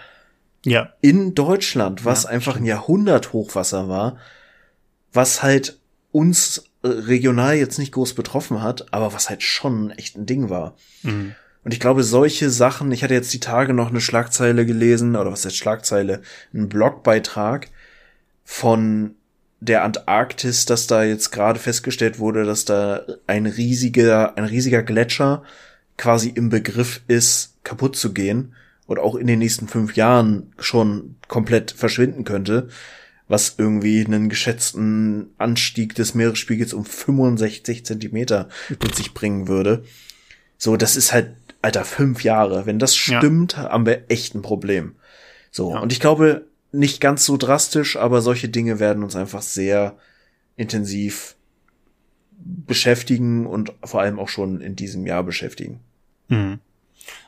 [0.65, 0.93] Ja.
[1.01, 2.65] In Deutschland, was ja, einfach stimmt.
[2.65, 4.17] ein Jahrhundert-Hochwasser war,
[5.13, 5.79] was halt
[6.11, 10.49] uns äh, regional jetzt nicht groß betroffen hat, aber was halt schon echt ein Ding
[10.49, 10.75] war.
[11.03, 11.35] Mhm.
[11.63, 15.31] Und ich glaube, solche Sachen, ich hatte jetzt die Tage noch eine Schlagzeile gelesen, oder
[15.31, 16.21] was ist Schlagzeile?
[16.53, 17.69] Ein Blogbeitrag
[18.43, 19.15] von
[19.59, 25.43] der Antarktis, dass da jetzt gerade festgestellt wurde, dass da ein riesiger, ein riesiger Gletscher
[25.97, 28.55] quasi im Begriff ist, kaputt zu gehen
[28.87, 32.69] und auch in den nächsten fünf Jahren schon komplett verschwinden könnte,
[33.27, 39.83] was irgendwie einen geschätzten Anstieg des Meeresspiegels um 65 Zentimeter mit sich bringen würde.
[40.57, 42.65] So, das ist halt, alter, fünf Jahre.
[42.65, 43.69] Wenn das stimmt, ja.
[43.69, 44.95] haben wir echt ein Problem.
[45.51, 45.79] So, ja.
[45.79, 49.97] und ich glaube, nicht ganz so drastisch, aber solche Dinge werden uns einfach sehr
[50.55, 51.35] intensiv
[52.43, 55.79] beschäftigen und vor allem auch schon in diesem Jahr beschäftigen.
[56.29, 56.59] Mhm.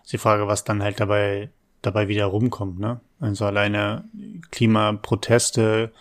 [0.03, 1.49] Ist die Frage, was dann halt dabei,
[1.81, 2.99] dabei wieder rumkommt, ne?
[3.19, 4.05] Also alleine
[4.51, 5.91] Klimaproteste,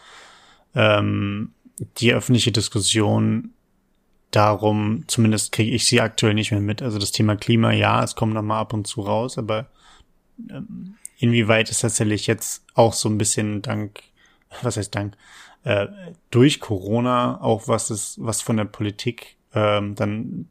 [0.75, 1.53] ähm,
[1.99, 3.53] die öffentliche Diskussion
[4.33, 6.83] darum, zumindest kriege ich sie aktuell nicht mehr mit.
[6.83, 9.67] Also das Thema Klima, ja, es kommt noch mal ab und zu raus, aber
[10.51, 14.03] ähm, inwieweit ist tatsächlich jetzt auch so ein bisschen dank,
[14.63, 15.17] was heißt dank,
[15.65, 15.87] äh,
[16.31, 20.49] durch Corona auch was ist, was von der Politik ähm, dann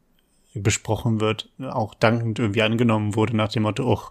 [0.53, 4.01] besprochen wird, auch dankend irgendwie angenommen wurde nach dem Motto, oh,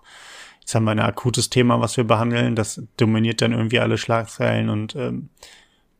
[0.60, 4.68] jetzt haben wir ein akutes Thema, was wir behandeln, das dominiert dann irgendwie alle Schlagzeilen
[4.68, 5.28] und ähm,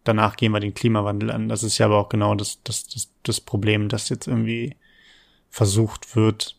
[0.05, 1.49] danach gehen wir den Klimawandel an.
[1.49, 4.77] Das ist ja aber auch genau das, das, das, das Problem, dass jetzt irgendwie
[5.51, 6.57] versucht wird,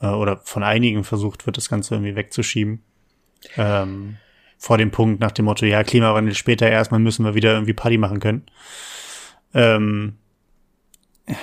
[0.00, 2.82] äh, oder von einigen versucht wird, das Ganze irgendwie wegzuschieben
[3.56, 4.16] ähm,
[4.56, 7.98] vor dem Punkt nach dem Motto, ja, Klimawandel später erstmal müssen wir wieder irgendwie Party
[7.98, 8.46] machen können.
[9.54, 10.16] Ähm,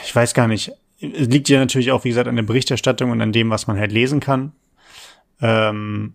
[0.03, 0.71] ich weiß gar nicht.
[0.99, 3.77] Es liegt ja natürlich auch, wie gesagt, an der Berichterstattung und an dem, was man
[3.77, 4.53] halt lesen kann.
[5.41, 6.13] Ähm,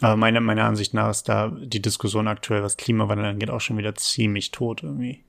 [0.00, 3.78] aber meiner, meiner Ansicht nach ist da die Diskussion aktuell, was Klimawandel angeht, auch schon
[3.78, 5.24] wieder ziemlich tot irgendwie.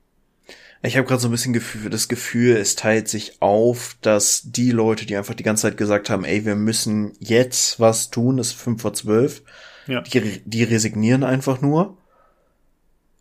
[0.84, 4.72] Ich habe gerade so ein bisschen Gefühl, das Gefühl, es teilt sich auf, dass die
[4.72, 8.48] Leute, die einfach die ganze Zeit gesagt haben, ey, wir müssen jetzt was tun, das
[8.48, 9.42] ist fünf vor zwölf,
[9.88, 10.02] ja.
[10.02, 11.98] die, die resignieren einfach nur.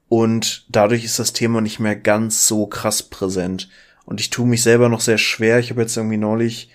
[0.09, 3.69] Und dadurch ist das Thema nicht mehr ganz so krass präsent.
[4.05, 5.59] Und ich tue mich selber noch sehr schwer.
[5.59, 6.71] Ich habe jetzt irgendwie neulich,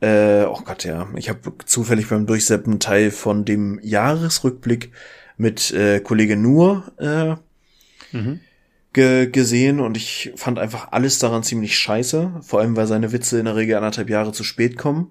[0.00, 4.92] äh, oh Gott, ja, ich habe zufällig beim Durchseppen Teil von dem Jahresrückblick
[5.36, 7.36] mit äh, Kollege Nur äh,
[8.16, 8.40] mhm
[8.92, 13.38] ge gesehen und ich fand einfach alles daran ziemlich scheiße, vor allem weil seine Witze
[13.38, 15.10] in der Regel anderthalb Jahre zu spät kommen.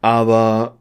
[0.00, 0.78] Aber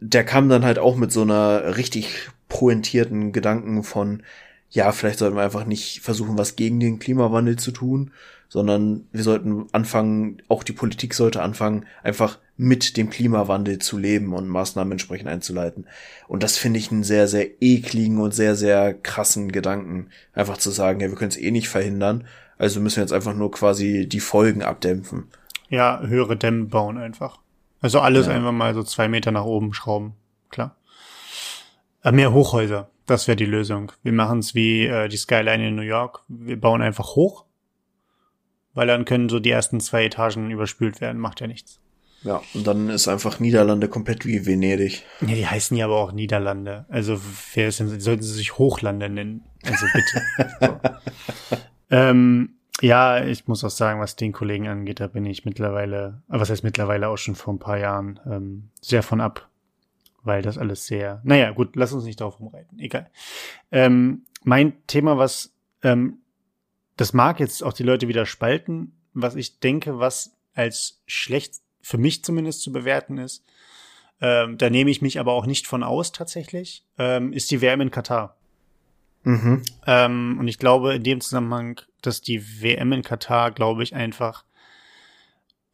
[0.00, 4.22] der kam dann halt auch mit so einer richtig pointierten Gedanken von,
[4.70, 8.10] ja, vielleicht sollten wir einfach nicht versuchen, was gegen den Klimawandel zu tun,
[8.48, 14.32] sondern wir sollten anfangen, auch die Politik sollte anfangen, einfach mit dem Klimawandel zu leben
[14.32, 15.86] und Maßnahmen entsprechend einzuleiten.
[16.28, 20.08] Und das finde ich einen sehr, sehr ekligen und sehr, sehr krassen Gedanken.
[20.32, 22.24] Einfach zu sagen, ja, wir können es eh nicht verhindern,
[22.58, 25.24] also müssen wir jetzt einfach nur quasi die Folgen abdämpfen.
[25.68, 27.38] Ja, höhere Dämme bauen einfach.
[27.80, 28.32] Also alles ja.
[28.32, 30.14] einfach mal so zwei Meter nach oben schrauben,
[30.50, 30.76] klar.
[32.02, 33.92] Äh, mehr Hochhäuser, das wäre die Lösung.
[34.02, 36.22] Wir machen es wie äh, die Skyline in New York.
[36.28, 37.44] Wir bauen einfach hoch,
[38.72, 41.80] weil dann können so die ersten zwei Etagen überspült werden, macht ja nichts.
[42.24, 45.04] Ja, und dann ist einfach Niederlande komplett wie Venedig.
[45.20, 46.86] Ja, die heißen ja aber auch Niederlande.
[46.88, 47.20] Also
[47.52, 49.44] wer ist denn, sollten sie sich Hochlande nennen?
[49.62, 50.80] Also bitte.
[51.50, 51.56] so.
[51.90, 56.48] ähm, ja, ich muss auch sagen, was den Kollegen angeht, da bin ich mittlerweile, was
[56.48, 59.48] heißt mittlerweile auch schon vor ein paar Jahren, ähm, sehr von ab.
[60.22, 63.10] Weil das alles sehr, naja, gut, lass uns nicht darauf rumreiten, egal.
[63.70, 65.52] Ähm, mein Thema, was,
[65.82, 66.20] ähm,
[66.96, 71.98] das mag jetzt auch die Leute wieder spalten, was ich denke, was als schlecht für
[71.98, 73.44] mich zumindest zu bewerten ist,
[74.20, 77.82] ähm, da nehme ich mich aber auch nicht von aus tatsächlich, ähm, ist die WM
[77.82, 78.36] in Katar.
[79.22, 79.62] Mhm.
[79.86, 84.44] Ähm, und ich glaube in dem Zusammenhang, dass die WM in Katar, glaube ich, einfach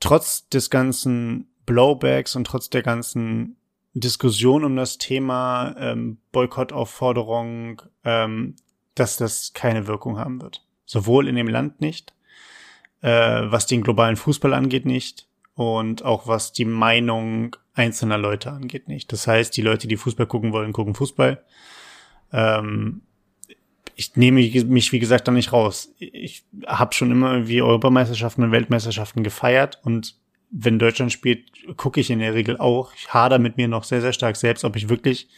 [0.01, 3.57] trotz des ganzen Blowbacks und trotz der ganzen
[3.95, 8.57] Diskussion um das Thema ähm, Boykottaufforderung, ähm,
[8.95, 10.65] dass das keine Wirkung haben wird.
[10.87, 12.15] Sowohl in dem Land nicht,
[13.01, 15.29] äh, was den globalen Fußball angeht nicht,
[15.61, 19.13] und auch was die Meinung einzelner Leute angeht nicht.
[19.13, 21.45] Das heißt, die Leute, die Fußball gucken wollen, gucken Fußball.
[22.33, 23.03] Ähm,
[23.95, 25.95] ich nehme mich, wie gesagt, da nicht raus.
[25.99, 30.17] Ich habe schon immer irgendwie Europameisterschaften und Weltmeisterschaften gefeiert und
[30.51, 32.95] wenn Deutschland spielt, gucke ich in der Regel auch.
[32.95, 35.29] Ich hader mit mir noch sehr, sehr stark selbst, ob ich wirklich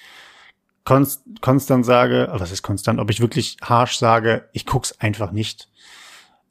[0.84, 5.68] konst konstant sage, was ist konstant, ob ich wirklich harsh sage, ich guck's einfach nicht.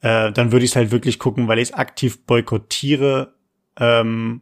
[0.02, 3.34] Äh, dann würde ich es halt wirklich gucken, weil ich es aktiv boykottiere
[3.78, 4.42] ähm,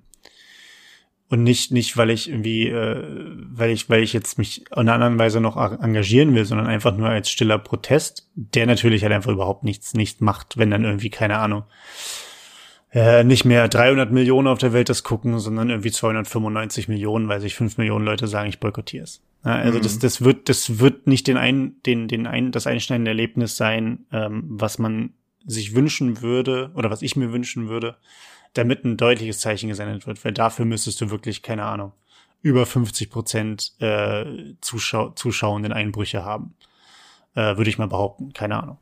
[1.30, 3.04] und nicht nicht weil ich irgendwie äh,
[3.52, 6.96] weil ich weil ich jetzt mich in einer anderen Weise noch engagieren will, sondern einfach
[6.96, 11.12] nur als stiller Protest, der natürlich halt einfach überhaupt nichts nicht macht, wenn dann irgendwie
[11.12, 11.64] keine Ahnung
[12.92, 17.40] äh, nicht mehr 300 Millionen auf der Welt das gucken, sondern irgendwie 295 Millionen, weil
[17.40, 19.22] sich 5 Millionen Leute sagen, ich boykottiere es.
[19.46, 19.84] Ja, also mhm.
[19.84, 24.06] das, das wird, das wird nicht den ein, den, den ein, das einschneidende Erlebnis sein,
[24.12, 25.14] ähm, was man
[25.46, 27.98] sich wünschen würde oder was ich mir wünschen würde,
[28.54, 31.93] damit ein deutliches Zeichen gesendet wird, weil dafür müsstest du wirklich, keine Ahnung,
[32.41, 34.26] über 50 Prozent äh,
[34.62, 36.56] Zuschau zuschauenden Einbrüche haben.
[37.36, 38.78] Äh, würde ich mal behaupten, keine Ahnung.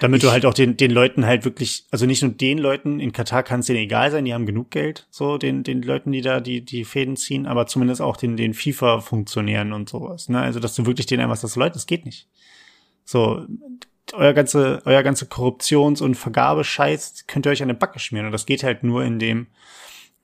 [0.00, 2.98] Damit ich, du halt auch den, den Leuten halt wirklich, also nicht nur den Leuten,
[2.98, 6.10] in Katar kann es denen egal sein, die haben genug Geld, so den, den Leuten,
[6.10, 10.28] die da die, die Fäden ziehen, aber zumindest auch den, den FIFA-Funktionären und sowas.
[10.28, 10.40] Ne?
[10.40, 12.28] Also, dass du wirklich denen einfach sagst, Leute, das geht nicht.
[13.04, 13.46] So,
[14.12, 18.26] euer ganze, euer ganze Korruptions- und Vergabescheiß könnt ihr euch an den Backe schmieren.
[18.26, 19.46] Und das geht halt nur, indem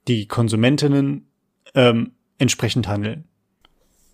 [0.08, 1.28] die Konsumentinnen
[1.74, 3.24] ähm, entsprechend handeln.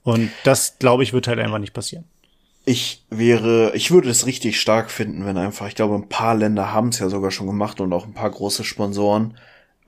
[0.03, 2.05] Und das, glaube ich, wird halt einfach nicht passieren.
[2.65, 6.73] Ich wäre, ich würde es richtig stark finden, wenn einfach, ich glaube, ein paar Länder
[6.73, 9.37] haben es ja sogar schon gemacht und auch ein paar große Sponsoren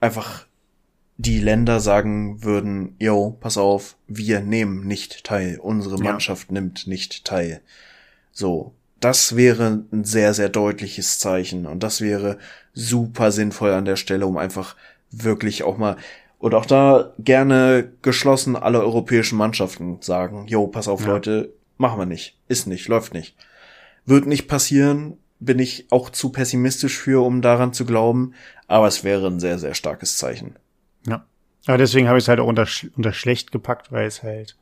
[0.01, 0.45] einfach
[1.17, 6.55] die Länder sagen würden, yo, pass auf, wir nehmen nicht teil, unsere Mannschaft ja.
[6.55, 7.61] nimmt nicht teil.
[8.33, 12.37] So, das wäre ein sehr, sehr deutliches Zeichen und das wäre
[12.73, 14.75] super sinnvoll an der Stelle, um einfach
[15.11, 15.97] wirklich auch mal
[16.37, 21.07] und auch da gerne geschlossen alle europäischen Mannschaften sagen, yo, pass auf, ja.
[21.07, 23.35] Leute, machen wir nicht, ist nicht, läuft nicht.
[24.05, 28.33] Wird nicht passieren, bin ich auch zu pessimistisch für, um daran zu glauben,
[28.67, 30.55] aber es wäre ein sehr, sehr starkes Zeichen.
[31.07, 31.25] Ja.
[31.65, 34.55] Aber deswegen habe ich es halt auch unter, unter schlecht gepackt, weil es halt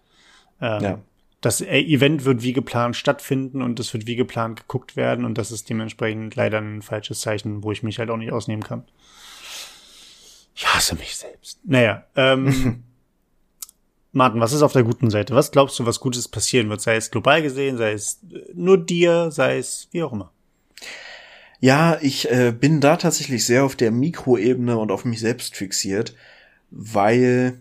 [0.62, 1.00] ähm, ja
[1.44, 5.52] das Event wird wie geplant stattfinden und es wird wie geplant geguckt werden und das
[5.52, 8.86] ist dementsprechend leider ein falsches Zeichen, wo ich mich halt auch nicht ausnehmen kann.
[10.56, 11.60] Ich hasse mich selbst.
[11.66, 12.84] Naja, ähm,
[14.14, 15.36] Martin, was ist auf der guten Seite?
[15.36, 16.80] Was glaubst du, was Gutes passieren wird?
[16.80, 18.22] Sei es global gesehen, sei es
[18.54, 20.32] nur dir, sei es wie auch immer.
[21.60, 26.16] Ja, ich äh, bin da tatsächlich sehr auf der Mikroebene und auf mich selbst fixiert,
[26.72, 27.60] weil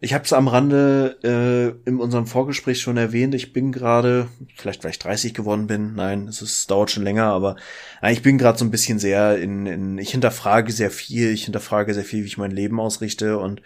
[0.00, 3.34] ich habe es am Rande äh, in unserem Vorgespräch schon erwähnt.
[3.34, 5.94] Ich bin gerade, vielleicht weil ich 30 geworden bin.
[5.94, 7.56] Nein, es ist, dauert schon länger, aber
[8.02, 11.30] nein, ich bin gerade so ein bisschen sehr in, in, ich hinterfrage sehr viel.
[11.30, 13.62] Ich hinterfrage sehr viel, wie ich mein Leben ausrichte und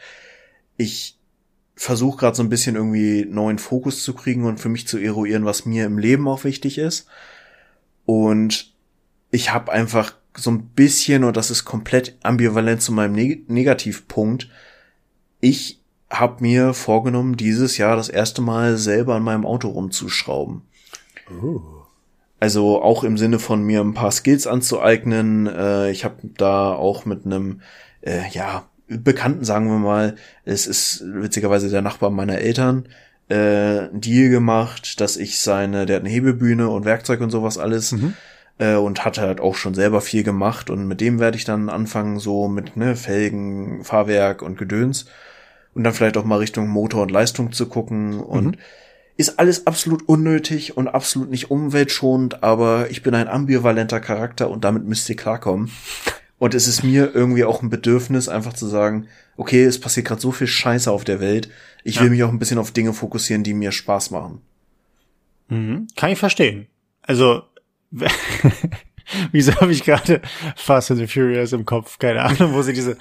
[0.77, 1.19] ich
[1.75, 5.45] versuche gerade so ein bisschen irgendwie neuen Fokus zu kriegen und für mich zu eruieren,
[5.45, 7.07] was mir im Leben auch wichtig ist.
[8.05, 8.73] Und
[9.31, 14.49] ich habe einfach so ein bisschen, und das ist komplett ambivalent zu meinem Neg Negativpunkt,
[15.41, 15.80] ich
[16.11, 20.63] habe mir vorgenommen, dieses Jahr das erste Mal selber an meinem Auto rumzuschrauben.
[21.43, 21.61] Oh.
[22.41, 25.47] Also auch im Sinne von mir ein paar Skills anzueignen.
[25.47, 27.61] Äh, ich habe da auch mit einem,
[28.03, 32.89] äh, ja, Bekannten, sagen wir mal, es ist witzigerweise der Nachbar meiner Eltern,
[33.29, 37.57] äh, einen Deal gemacht, dass ich seine, der hat eine Hebebühne und Werkzeug und sowas
[37.57, 37.93] alles.
[37.93, 38.15] Mhm
[38.61, 41.69] äh, und hat halt auch schon selber viel gemacht und mit dem werde ich dann
[41.69, 45.07] anfangen so mit ne Felgen, Fahrwerk und Gedöns
[45.75, 48.63] und dann vielleicht auch mal Richtung Motor und Leistung zu gucken und mhm.
[49.17, 54.65] ist alles absolut unnötig und absolut nicht umweltschonend, aber ich bin ein ambivalenter Charakter und
[54.65, 55.71] damit müsst ihr klarkommen.
[56.39, 60.23] Und es ist mir irgendwie auch ein Bedürfnis, einfach zu sagen, okay, es passiert gerade
[60.23, 61.51] so viel Scheiße auf der Welt.
[61.85, 62.03] Ich ja.
[62.03, 64.41] will mich auch ein bisschen auf Dinge fokussieren, die mir Spaß machen.
[65.49, 65.89] Mhm.
[65.97, 66.67] Kann ich verstehen.
[67.03, 67.43] Also
[69.33, 70.21] Wieso habe ich gerade
[70.57, 71.99] Fast and the Furious im Kopf?
[71.99, 72.97] Keine Ahnung, wo sie diese,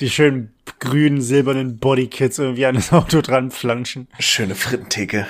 [0.00, 4.08] die schönen grünen, silbernen Bodykits irgendwie an das Auto dran flanschen.
[4.18, 5.26] Schöne Frittentheke.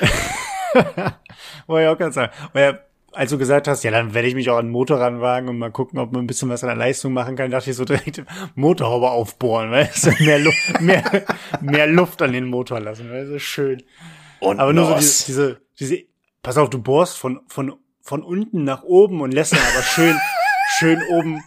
[1.66, 2.32] wo ich auch ganz sagen.
[2.52, 2.80] Weil,
[3.12, 5.58] als du gesagt hast, ja, dann werde ich mich auch an den Motor ranwagen und
[5.58, 7.84] mal gucken, ob man ein bisschen was an der Leistung machen kann, dachte ich so
[7.84, 8.22] direkt
[8.54, 11.04] Motorhaube aufbohren, weil es mehr, Luft, mehr,
[11.60, 13.82] mehr Luft an den Motor lassen, es ist schön.
[14.40, 16.04] Und Aber nur so diese, diese, diese,
[16.42, 20.18] pass auf, du bohrst von, von von unten nach oben und lässt dann aber schön,
[20.78, 21.42] schön oben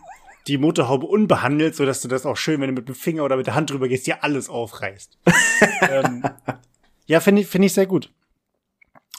[0.47, 3.37] die Motorhaube unbehandelt, so dass du das auch schön, wenn du mit dem Finger oder
[3.37, 5.17] mit der Hand drüber gehst, dir alles aufreißt.
[5.89, 6.23] ähm,
[7.07, 8.11] ja, finde ich, finde ich sehr gut.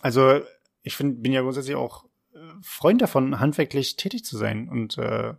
[0.02, 0.40] Also,
[0.82, 4.68] ich find, bin ja grundsätzlich auch äh, Freund davon, handwerklich tätig zu sein.
[4.68, 5.34] Und äh,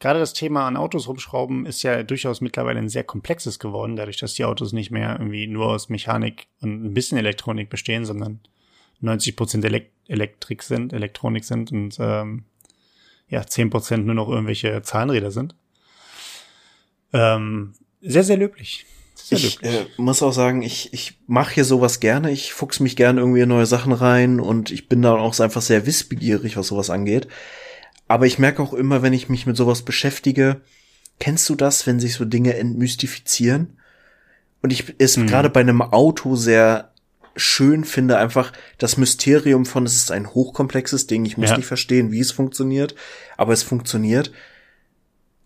[0.00, 4.18] gerade das Thema an Autos rumschrauben ist ja durchaus mittlerweile ein sehr komplexes geworden, dadurch,
[4.18, 8.40] dass die Autos nicht mehr irgendwie nur aus Mechanik und ein bisschen Elektronik bestehen, sondern
[9.00, 12.44] 90 Prozent Elekt Elektrik sind, Elektronik sind und ähm,
[13.28, 15.54] ja, 10 Prozent nur noch irgendwelche Zahnräder sind.
[17.12, 18.86] Ähm, sehr, sehr löblich.
[19.14, 22.32] Sehr ich äh, muss auch sagen, ich, ich mache hier sowas gerne.
[22.32, 25.62] Ich fuchs mich gerne irgendwie in neue Sachen rein und ich bin da auch einfach
[25.62, 27.28] sehr wissbegierig, was sowas angeht.
[28.08, 30.62] Aber ich merke auch immer, wenn ich mich mit sowas beschäftige,
[31.20, 33.78] kennst du das, wenn sich so Dinge entmystifizieren?
[34.62, 35.26] Und ich ist mhm.
[35.28, 36.89] gerade bei einem Auto sehr
[37.40, 41.56] schön finde, einfach das Mysterium von, es ist ein hochkomplexes Ding, ich muss ja.
[41.56, 42.94] nicht verstehen, wie es funktioniert,
[43.36, 44.32] aber es funktioniert.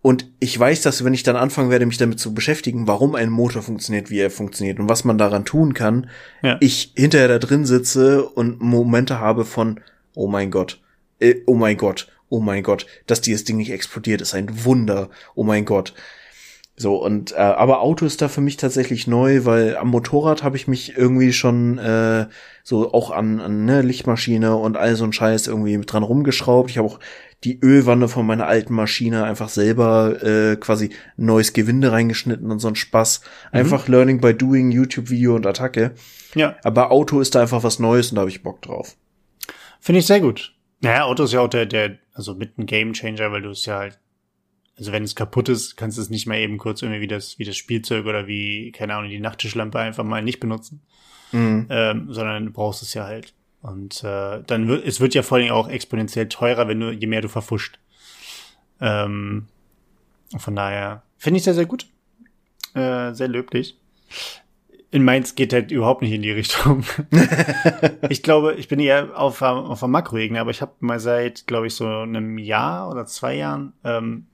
[0.02, 3.30] Und ich weiß, dass wenn ich dann anfangen werde, mich damit zu beschäftigen, warum ein
[3.30, 6.10] Motor funktioniert, wie er funktioniert und was man daran tun kann,
[6.42, 6.58] Ja.
[6.60, 9.80] ich hinterher da drin sitze und Momente habe von,
[10.14, 10.82] oh mein Gott,
[11.20, 15.08] äh, oh mein Gott, oh mein Gott, dass dieses Ding nicht explodiert, ist ein Wunder,
[15.34, 15.94] oh mein Gott.
[16.76, 20.56] So, und äh, aber Auto ist da für mich tatsächlich neu, weil am Motorrad habe
[20.56, 22.26] ich mich irgendwie schon äh,
[22.64, 26.70] so auch an, an ne, Lichtmaschine und all so ein Scheiß irgendwie mit dran rumgeschraubt.
[26.70, 26.98] Ich habe auch
[27.44, 32.68] die Ölwanne von meiner alten Maschine einfach selber äh, quasi neues Gewinde reingeschnitten und so
[32.68, 33.20] ein Spaß.
[33.52, 35.92] Einfach Learning by Doing, YouTube-Video und Attacke.
[36.34, 38.96] Ja, Aber Auto ist da einfach was Neues und da habe ich Bock drauf.
[39.78, 40.54] finde ich sehr gut.
[40.80, 43.64] Naja, Auto ist ja auch der, der, also mit ein Game Changer, weil du es
[43.66, 43.98] ja halt,
[44.78, 47.38] also wenn es kaputt ist, kannst du es nicht mal eben kurz irgendwie wie das,
[47.38, 50.80] wie das Spielzeug oder wie, keine Ahnung, die Nachttischlampe einfach mal nicht benutzen,
[51.32, 51.66] Mhm.
[51.70, 53.34] ähm, sondern du brauchst es ja halt.
[53.62, 57.06] Und äh, dann wird, es wird ja vor allem auch exponentiell teurer, wenn du, je
[57.06, 57.78] mehr du verfuscht.
[58.80, 59.46] Ähm,
[60.36, 61.86] von daher finde ich sehr, sehr gut.
[62.74, 63.78] Äh, sehr löblich.
[64.90, 66.84] In Mainz geht halt überhaupt nicht in die Richtung.
[68.10, 71.66] ich glaube, ich bin eher auf, auf der Makroebene, aber ich habe mal seit, glaube
[71.66, 74.26] ich, so einem Jahr oder zwei Jahren, ähm,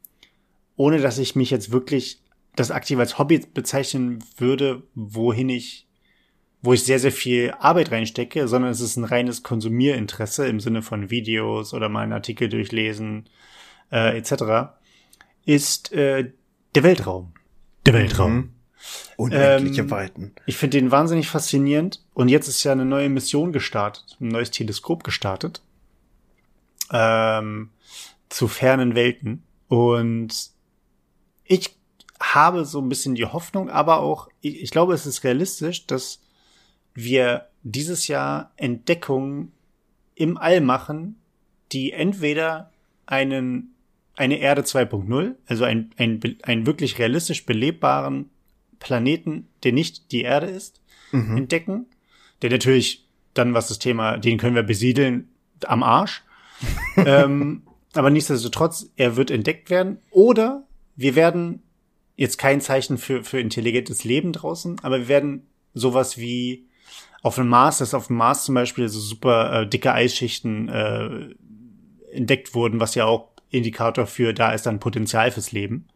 [0.81, 2.23] ohne dass ich mich jetzt wirklich
[2.57, 5.87] das aktiv als Hobby bezeichnen würde, wohin ich,
[6.63, 10.81] wo ich sehr, sehr viel Arbeit reinstecke, sondern es ist ein reines Konsumierinteresse im Sinne
[10.81, 13.29] von Videos oder mal einen Artikel durchlesen,
[13.93, 14.73] äh, etc.,
[15.45, 16.33] ist äh,
[16.75, 17.35] der Weltraum.
[17.85, 18.35] Der Weltraum.
[18.35, 18.55] Mhm.
[19.19, 20.33] Unendliche Ähm, Weiten.
[20.47, 22.03] Ich finde den wahnsinnig faszinierend.
[22.15, 25.61] Und jetzt ist ja eine neue Mission gestartet, ein neues Teleskop gestartet.
[26.91, 27.69] Ähm,
[28.31, 29.43] zu fernen Welten.
[29.69, 30.59] Und
[31.51, 31.75] ich
[32.21, 36.21] habe so ein bisschen die Hoffnung, aber auch, ich, ich glaube, es ist realistisch, dass
[36.95, 39.53] wir dieses Jahr Entdeckungen
[40.15, 41.17] im All machen,
[41.73, 42.71] die entweder
[43.07, 43.75] einen,
[44.17, 48.31] eine Erde 2.0, also ein, ein, ein wirklich realistisch belebbaren
[48.79, 50.81] Planeten, der nicht die Erde ist,
[51.13, 51.37] Mhm.
[51.39, 51.87] entdecken.
[52.41, 55.29] Der natürlich dann, was das Thema, den können wir besiedeln,
[55.67, 56.23] am Arsch.
[56.97, 57.63] ähm,
[57.95, 59.99] aber nichtsdestotrotz, er wird entdeckt werden.
[60.13, 60.69] Oder
[61.01, 61.63] wir werden
[62.15, 66.69] jetzt kein Zeichen für, für intelligentes Leben draußen, aber wir werden sowas wie
[67.23, 71.35] auf dem Mars, dass auf dem Mars zum Beispiel so super äh, dicke Eisschichten äh,
[72.13, 75.89] entdeckt wurden, was ja auch Indikator für, da ist dann Potenzial fürs Leben,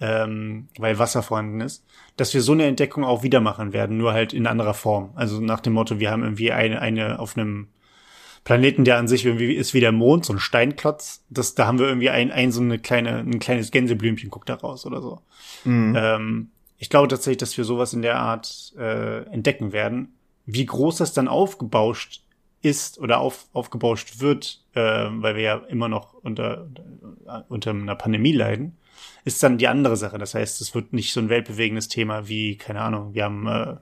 [0.00, 1.84] ähm, weil Wasser vorhanden ist,
[2.16, 5.12] dass wir so eine Entdeckung auch wieder machen werden, nur halt in anderer Form.
[5.14, 7.68] Also nach dem Motto, wir haben irgendwie eine, eine auf einem
[8.44, 11.24] Planeten, der an sich irgendwie ist wie der Mond, so ein Steinklotz.
[11.30, 14.54] Das, da haben wir irgendwie ein, ein so eine kleine, ein kleines Gänseblümchen guckt da
[14.54, 15.20] raus oder so.
[15.64, 15.94] Mhm.
[15.96, 20.14] Ähm, ich glaube tatsächlich, dass wir sowas in der Art äh, entdecken werden.
[20.44, 22.22] Wie groß das dann aufgebauscht
[22.62, 26.68] ist oder auf, aufgebauscht wird, äh, weil wir ja immer noch unter,
[27.48, 28.76] unter, einer Pandemie leiden,
[29.24, 30.18] ist dann die andere Sache.
[30.18, 33.76] Das heißt, es wird nicht so ein weltbewegendes Thema wie, keine Ahnung, wir haben äh,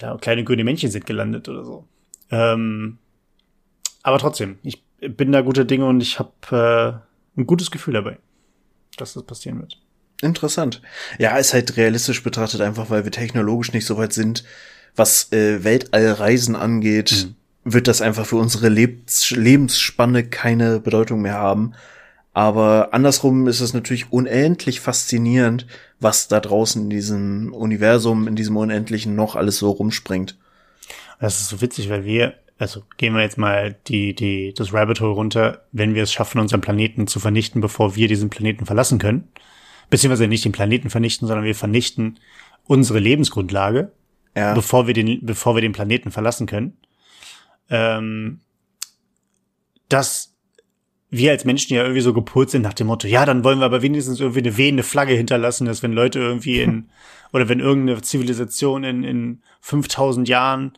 [0.00, 1.86] ja, kleine grüne Männchen sind gelandet oder so.
[2.30, 2.98] Ähm,
[4.02, 7.02] aber trotzdem, ich bin da guter Dinge und ich habe
[7.36, 8.18] äh, ein gutes Gefühl dabei,
[8.96, 9.80] dass das passieren wird.
[10.20, 10.82] Interessant.
[11.18, 14.44] Ja, ist halt realistisch betrachtet einfach, weil wir technologisch nicht so weit sind,
[14.96, 17.28] was äh, Weltallreisen angeht,
[17.64, 21.74] wird das einfach für unsere Lebens Lebensspanne keine Bedeutung mehr haben.
[22.32, 25.66] Aber andersrum ist es natürlich unendlich faszinierend,
[26.00, 30.36] was da draußen in diesem Universum, in diesem Unendlichen noch alles so rumspringt.
[31.20, 35.00] Das ist so witzig, weil wir, also gehen wir jetzt mal die, die, das Rabbit
[35.00, 38.98] Hole runter, wenn wir es schaffen, unseren Planeten zu vernichten, bevor wir diesen Planeten verlassen
[38.98, 39.28] können.
[39.90, 42.18] Beziehungsweise nicht den Planeten vernichten, sondern wir vernichten
[42.64, 43.90] unsere Lebensgrundlage,
[44.36, 44.54] Ja.
[44.54, 46.76] bevor wir den, bevor wir den Planeten verlassen können.
[47.70, 48.40] Ähm,
[49.88, 50.34] dass
[51.10, 53.64] wir als Menschen ja irgendwie so gepolt sind nach dem Motto, ja, dann wollen wir
[53.64, 56.90] aber wenigstens irgendwie eine wehende Flagge hinterlassen, dass wenn Leute irgendwie in,
[57.32, 60.72] oder wenn irgendeine Zivilisation in, in 5000 Jahren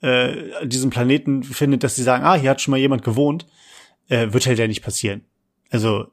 [0.00, 3.46] äh, diesen Planeten findet, dass sie sagen, ah, hier hat schon mal jemand gewohnt,
[4.08, 5.24] äh, wird halt ja nicht passieren.
[5.70, 6.08] Also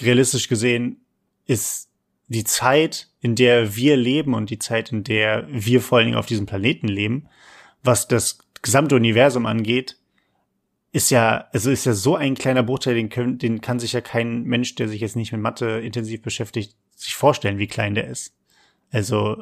[0.00, 1.00] realistisch gesehen
[1.46, 1.90] ist
[2.28, 6.18] die Zeit, in der wir leben und die Zeit, in der wir vor allen Dingen
[6.18, 7.28] auf diesem Planeten leben,
[7.82, 9.96] was das gesamte Universum angeht,
[10.92, 14.00] ist ja, also ist ja so ein kleiner Bruchteil, den, können, den kann sich ja
[14.00, 18.08] kein Mensch, der sich jetzt nicht mit Mathe intensiv beschäftigt, sich vorstellen, wie klein der
[18.08, 18.34] ist.
[18.90, 19.36] Also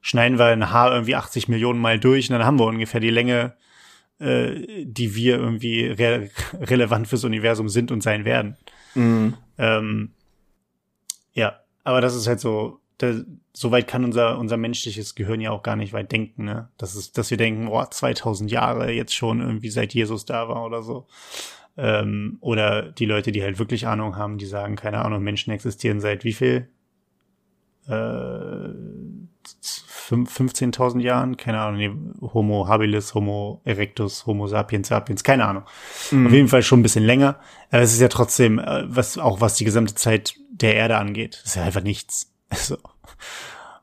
[0.00, 3.10] schneiden wir ein Haar irgendwie 80 Millionen Mal durch und dann haben wir ungefähr die
[3.10, 3.54] Länge,
[4.18, 6.30] äh, die wir irgendwie re
[6.60, 8.56] relevant fürs Universum sind und sein werden.
[8.94, 9.34] Mhm.
[9.58, 10.10] Ähm,
[11.34, 13.14] ja, aber das ist halt so, da,
[13.52, 16.68] so weit kann unser, unser menschliches Gehirn ja auch gar nicht weit denken, ne?
[16.78, 20.64] Das ist, dass wir denken, boah, 2000 Jahre jetzt schon irgendwie seit Jesus da war
[20.64, 21.06] oder so.
[21.76, 26.00] Ähm, oder die Leute, die halt wirklich Ahnung haben, die sagen, keine Ahnung, Menschen existieren
[26.00, 26.68] seit wie viel?
[27.86, 28.70] Äh,
[30.16, 35.64] 15.000 Jahren, keine Ahnung, nee, Homo habilis, Homo erectus, Homo sapiens sapiens, keine Ahnung.
[36.10, 36.26] Mhm.
[36.26, 37.38] Auf jeden Fall schon ein bisschen länger.
[37.70, 41.42] Aber es ist ja trotzdem, äh, was auch was die gesamte Zeit der Erde angeht,
[41.44, 42.32] ist ja einfach nichts.
[42.50, 42.78] Also,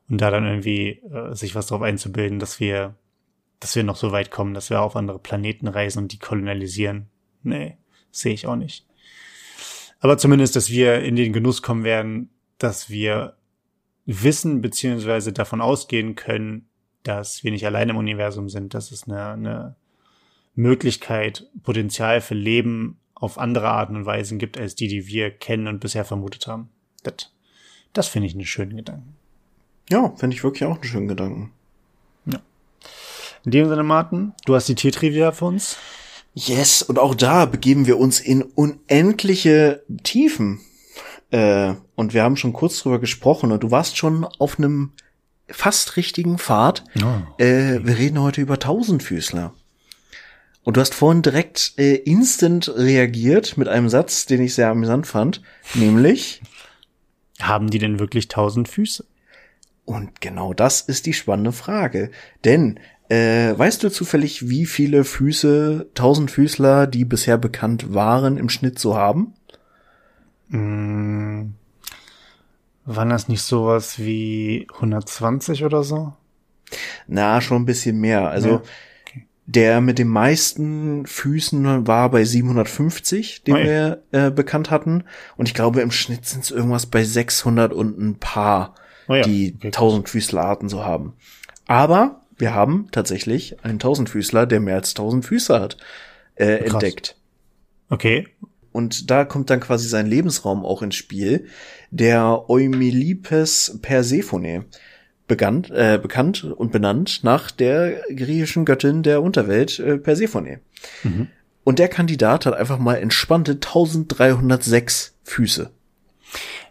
[0.10, 2.96] und da dann irgendwie äh, sich was drauf einzubilden, dass wir,
[3.60, 7.10] dass wir noch so weit kommen, dass wir auf andere Planeten reisen und die kolonialisieren.
[7.44, 7.78] Nee,
[8.10, 8.88] sehe ich auch nicht.
[10.00, 13.38] Aber zumindest, dass wir in den Genuss kommen werden, dass wir
[14.06, 16.68] wissen beziehungsweise davon ausgehen können,
[17.04, 19.76] dass wir nicht allein im Universum sind, dass es eine, eine
[20.56, 25.68] Möglichkeit, Potenzial für Leben auf andere Arten und Weisen gibt, als die, die wir kennen
[25.68, 26.70] und bisher vermutet haben.
[27.04, 27.32] Das,
[27.94, 29.16] das finde ich einen schönen Gedanken.
[29.90, 31.52] Ja, finde ich wirklich auch einen schönen Gedanken.
[32.26, 32.40] Ja.
[33.44, 35.78] In dem Sinne, Martin, du hast die Tiertrivia für uns.
[36.34, 40.60] Yes, und auch da begeben wir uns in unendliche Tiefen.
[41.32, 44.92] Äh, und wir haben schon kurz drüber gesprochen und du warst schon auf einem
[45.48, 46.84] fast richtigen Pfad.
[47.02, 49.54] Oh, äh, wir reden heute über Tausendfüßler.
[50.64, 55.06] Und du hast vorhin direkt äh, instant reagiert mit einem Satz, den ich sehr amüsant
[55.06, 55.42] fand,
[55.76, 56.42] nämlich
[57.40, 59.06] Haben die denn wirklich tausend Füße?
[59.86, 62.10] Und genau das ist die spannende Frage.
[62.44, 62.80] Denn
[63.10, 68.96] äh, weißt du zufällig, wie viele Füße Tausendfüßler, die bisher bekannt waren, im Schnitt so
[68.96, 69.34] haben?
[70.50, 71.54] Hm,
[72.86, 76.14] waren das nicht sowas wie 120 oder so?
[77.08, 78.30] Na, schon ein bisschen mehr.
[78.30, 78.56] Also ja.
[78.56, 79.28] okay.
[79.46, 85.04] der mit den meisten Füßen war bei 750, den oh, wir äh, bekannt hatten.
[85.36, 88.76] Und ich glaube, im Schnitt sind es irgendwas bei 600 und ein paar,
[89.08, 89.24] oh ja.
[89.24, 91.14] die okay, Tausendfüßlerarten so haben.
[91.68, 95.78] Aber wir haben tatsächlich einen Tausendfüßler, der mehr als 1000 Füße hat,
[96.36, 97.16] äh, entdeckt.
[97.90, 98.28] Okay.
[98.76, 101.48] Und da kommt dann quasi sein Lebensraum auch ins Spiel,
[101.92, 104.66] der Eumelipes Persephone,
[105.28, 110.60] begann, äh, bekannt und benannt nach der griechischen Göttin der Unterwelt äh, Persephone.
[111.04, 111.30] Mhm.
[111.64, 115.72] Und der Kandidat hat einfach mal entspannte 1306 Füße.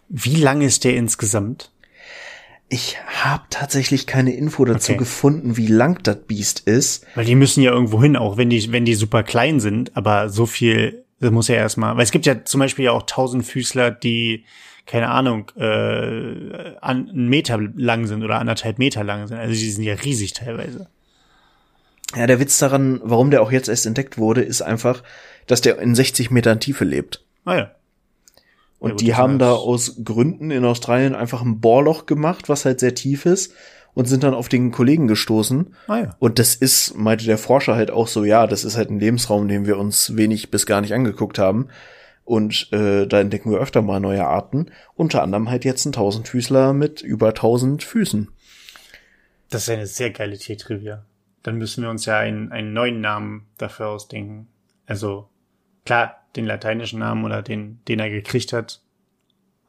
[0.07, 1.71] Wie lang ist der insgesamt?
[2.69, 4.99] Ich habe tatsächlich keine Info dazu okay.
[4.99, 7.07] gefunden, wie lang das Biest ist.
[7.15, 10.29] Weil die müssen ja irgendwo hin, auch wenn die, wenn die super klein sind, aber
[10.29, 13.91] so viel das muss ja erstmal, weil es gibt ja zum Beispiel ja auch Tausendfüßler,
[13.91, 14.45] die,
[14.85, 19.37] keine Ahnung, äh, an, einen Meter lang sind oder anderthalb Meter lang sind.
[19.37, 20.87] Also die sind ja riesig teilweise.
[22.15, 25.01] Ja, der Witz daran, warum der auch jetzt erst entdeckt wurde, ist einfach,
[25.47, 27.25] dass der in 60 Metern Tiefe lebt.
[27.43, 27.71] Ah ja.
[28.77, 32.65] Und ja, gut, die haben da aus Gründen in Australien einfach ein Bohrloch gemacht, was
[32.65, 33.53] halt sehr tief ist
[33.95, 35.73] und sind dann auf den Kollegen gestoßen.
[35.87, 36.15] Ah, ja.
[36.19, 39.47] Und das ist, meinte der Forscher halt auch so, ja, das ist halt ein Lebensraum,
[39.47, 41.69] den wir uns wenig bis gar nicht angeguckt haben.
[42.25, 44.71] Und äh, da entdecken wir öfter mal neue Arten.
[44.95, 48.29] Unter anderem halt jetzt ein Tausendfüßler mit über tausend Füßen.
[49.49, 51.05] Das ist eine sehr geile Tiertrivia.
[51.43, 54.47] Dann müssen wir uns ja einen, einen neuen Namen dafür ausdenken.
[54.87, 55.29] Also
[55.85, 58.81] klar, den lateinischen Namen oder den, den er gekriegt hat,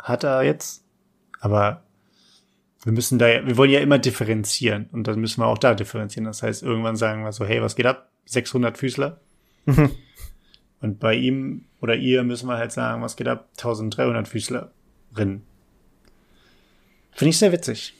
[0.01, 0.83] hat er jetzt.
[1.41, 1.83] Aber
[2.87, 6.25] wir müssen da, wir wollen ja immer differenzieren und dann müssen wir auch da differenzieren.
[6.25, 8.13] Das heißt, irgendwann sagen wir so, hey, was geht ab?
[8.27, 9.21] 600 Füßler.
[9.65, 9.91] Mhm.
[10.81, 13.49] Und bei ihm oder ihr müssen wir halt sagen, was geht ab?
[13.57, 14.71] 1300 Füßlerinnen.
[17.11, 17.93] Finde ich sehr witzig.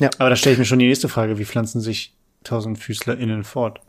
[0.00, 0.08] Ja.
[0.16, 1.38] Aber da stelle ich mir schon die nächste Frage.
[1.38, 3.82] Wie pflanzen sich 1000 FüßlerInnen fort?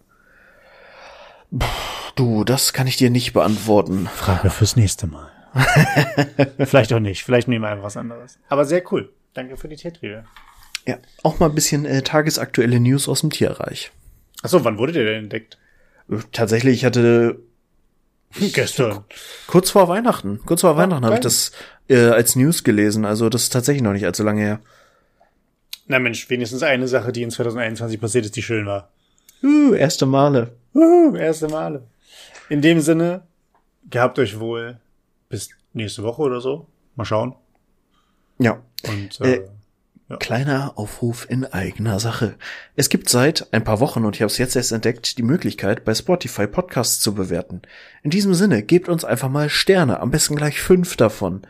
[2.16, 4.10] Du, das kann ich dir nicht beantworten.
[4.14, 5.32] Frage fürs nächste Mal.
[6.66, 7.24] vielleicht auch nicht.
[7.24, 8.40] Vielleicht nehmen wir einfach was anderes.
[8.50, 9.10] Aber sehr cool.
[9.34, 10.26] Danke für die Tiertrivia.
[10.86, 13.92] Ja, auch mal ein bisschen äh, tagesaktuelle News aus dem Tierreich.
[14.42, 15.58] Achso, wann wurde der denn entdeckt?
[16.10, 17.40] Äh, tatsächlich, ich hatte
[18.54, 19.06] gestern.
[19.48, 20.42] Kurz vor Weihnachten.
[20.46, 21.52] Kurz vor oh, Weihnachten habe ich das
[21.88, 23.06] äh, als News gelesen.
[23.06, 24.60] Also das ist tatsächlich noch nicht allzu lange her.
[25.88, 28.90] Na Mensch, wenigstens eine Sache, die in 2021 passiert ist, die schön war.
[29.44, 30.56] Uh, erste Male.
[30.74, 31.84] Uh, erste Male.
[32.50, 33.24] In dem Sinne,
[33.90, 34.80] gehabt euch wohl.
[35.30, 36.68] Bis nächste Woche oder so.
[36.96, 37.36] Mal schauen.
[38.40, 38.62] Ja.
[38.88, 39.48] Und äh, äh,
[40.10, 40.18] ja.
[40.18, 42.36] kleiner Aufruf in eigener Sache.
[42.76, 45.86] Es gibt seit ein paar Wochen, und ich habe es jetzt erst entdeckt, die Möglichkeit,
[45.86, 47.62] bei Spotify Podcasts zu bewerten.
[48.02, 51.44] In diesem Sinne, gebt uns einfach mal Sterne, am besten gleich fünf davon.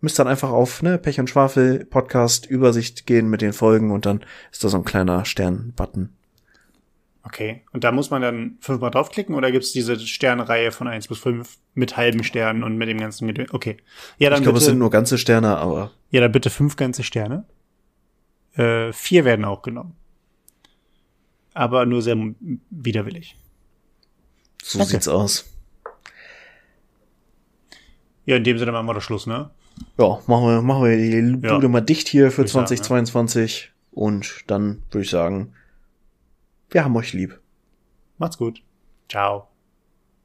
[0.00, 4.06] Müsst dann einfach auf ne, Pech und Schwafel Podcast Übersicht gehen mit den Folgen und
[4.06, 6.16] dann ist da so ein kleiner Stern-Button.
[7.22, 7.62] Okay.
[7.72, 11.58] Und da muss man dann fünfmal draufklicken oder gibt's diese Sternreihe von eins bis fünf
[11.74, 13.76] mit halben Sternen und mit dem ganzen Gedö Okay.
[14.18, 15.90] Ja, dann ich glaube, es sind nur ganze Sterne, aber.
[16.10, 17.44] Ja, dann bitte fünf ganze Sterne.
[18.54, 19.96] Äh, vier werden auch genommen.
[21.52, 22.16] Aber nur sehr
[22.70, 23.36] widerwillig.
[24.62, 24.88] So okay.
[24.88, 25.44] sieht's aus.
[28.24, 29.50] Ja, in dem Sinne machen wir das Schluss, ne?
[29.98, 31.68] Ja, machen wir, machen wir die Bude Ja.
[31.68, 35.52] mal dicht hier für Würde ich sagen, 2022 und dann würde ich sagen,
[36.70, 37.40] wir haben euch lieb.
[38.18, 38.62] Macht's gut.
[39.08, 39.49] Ciao.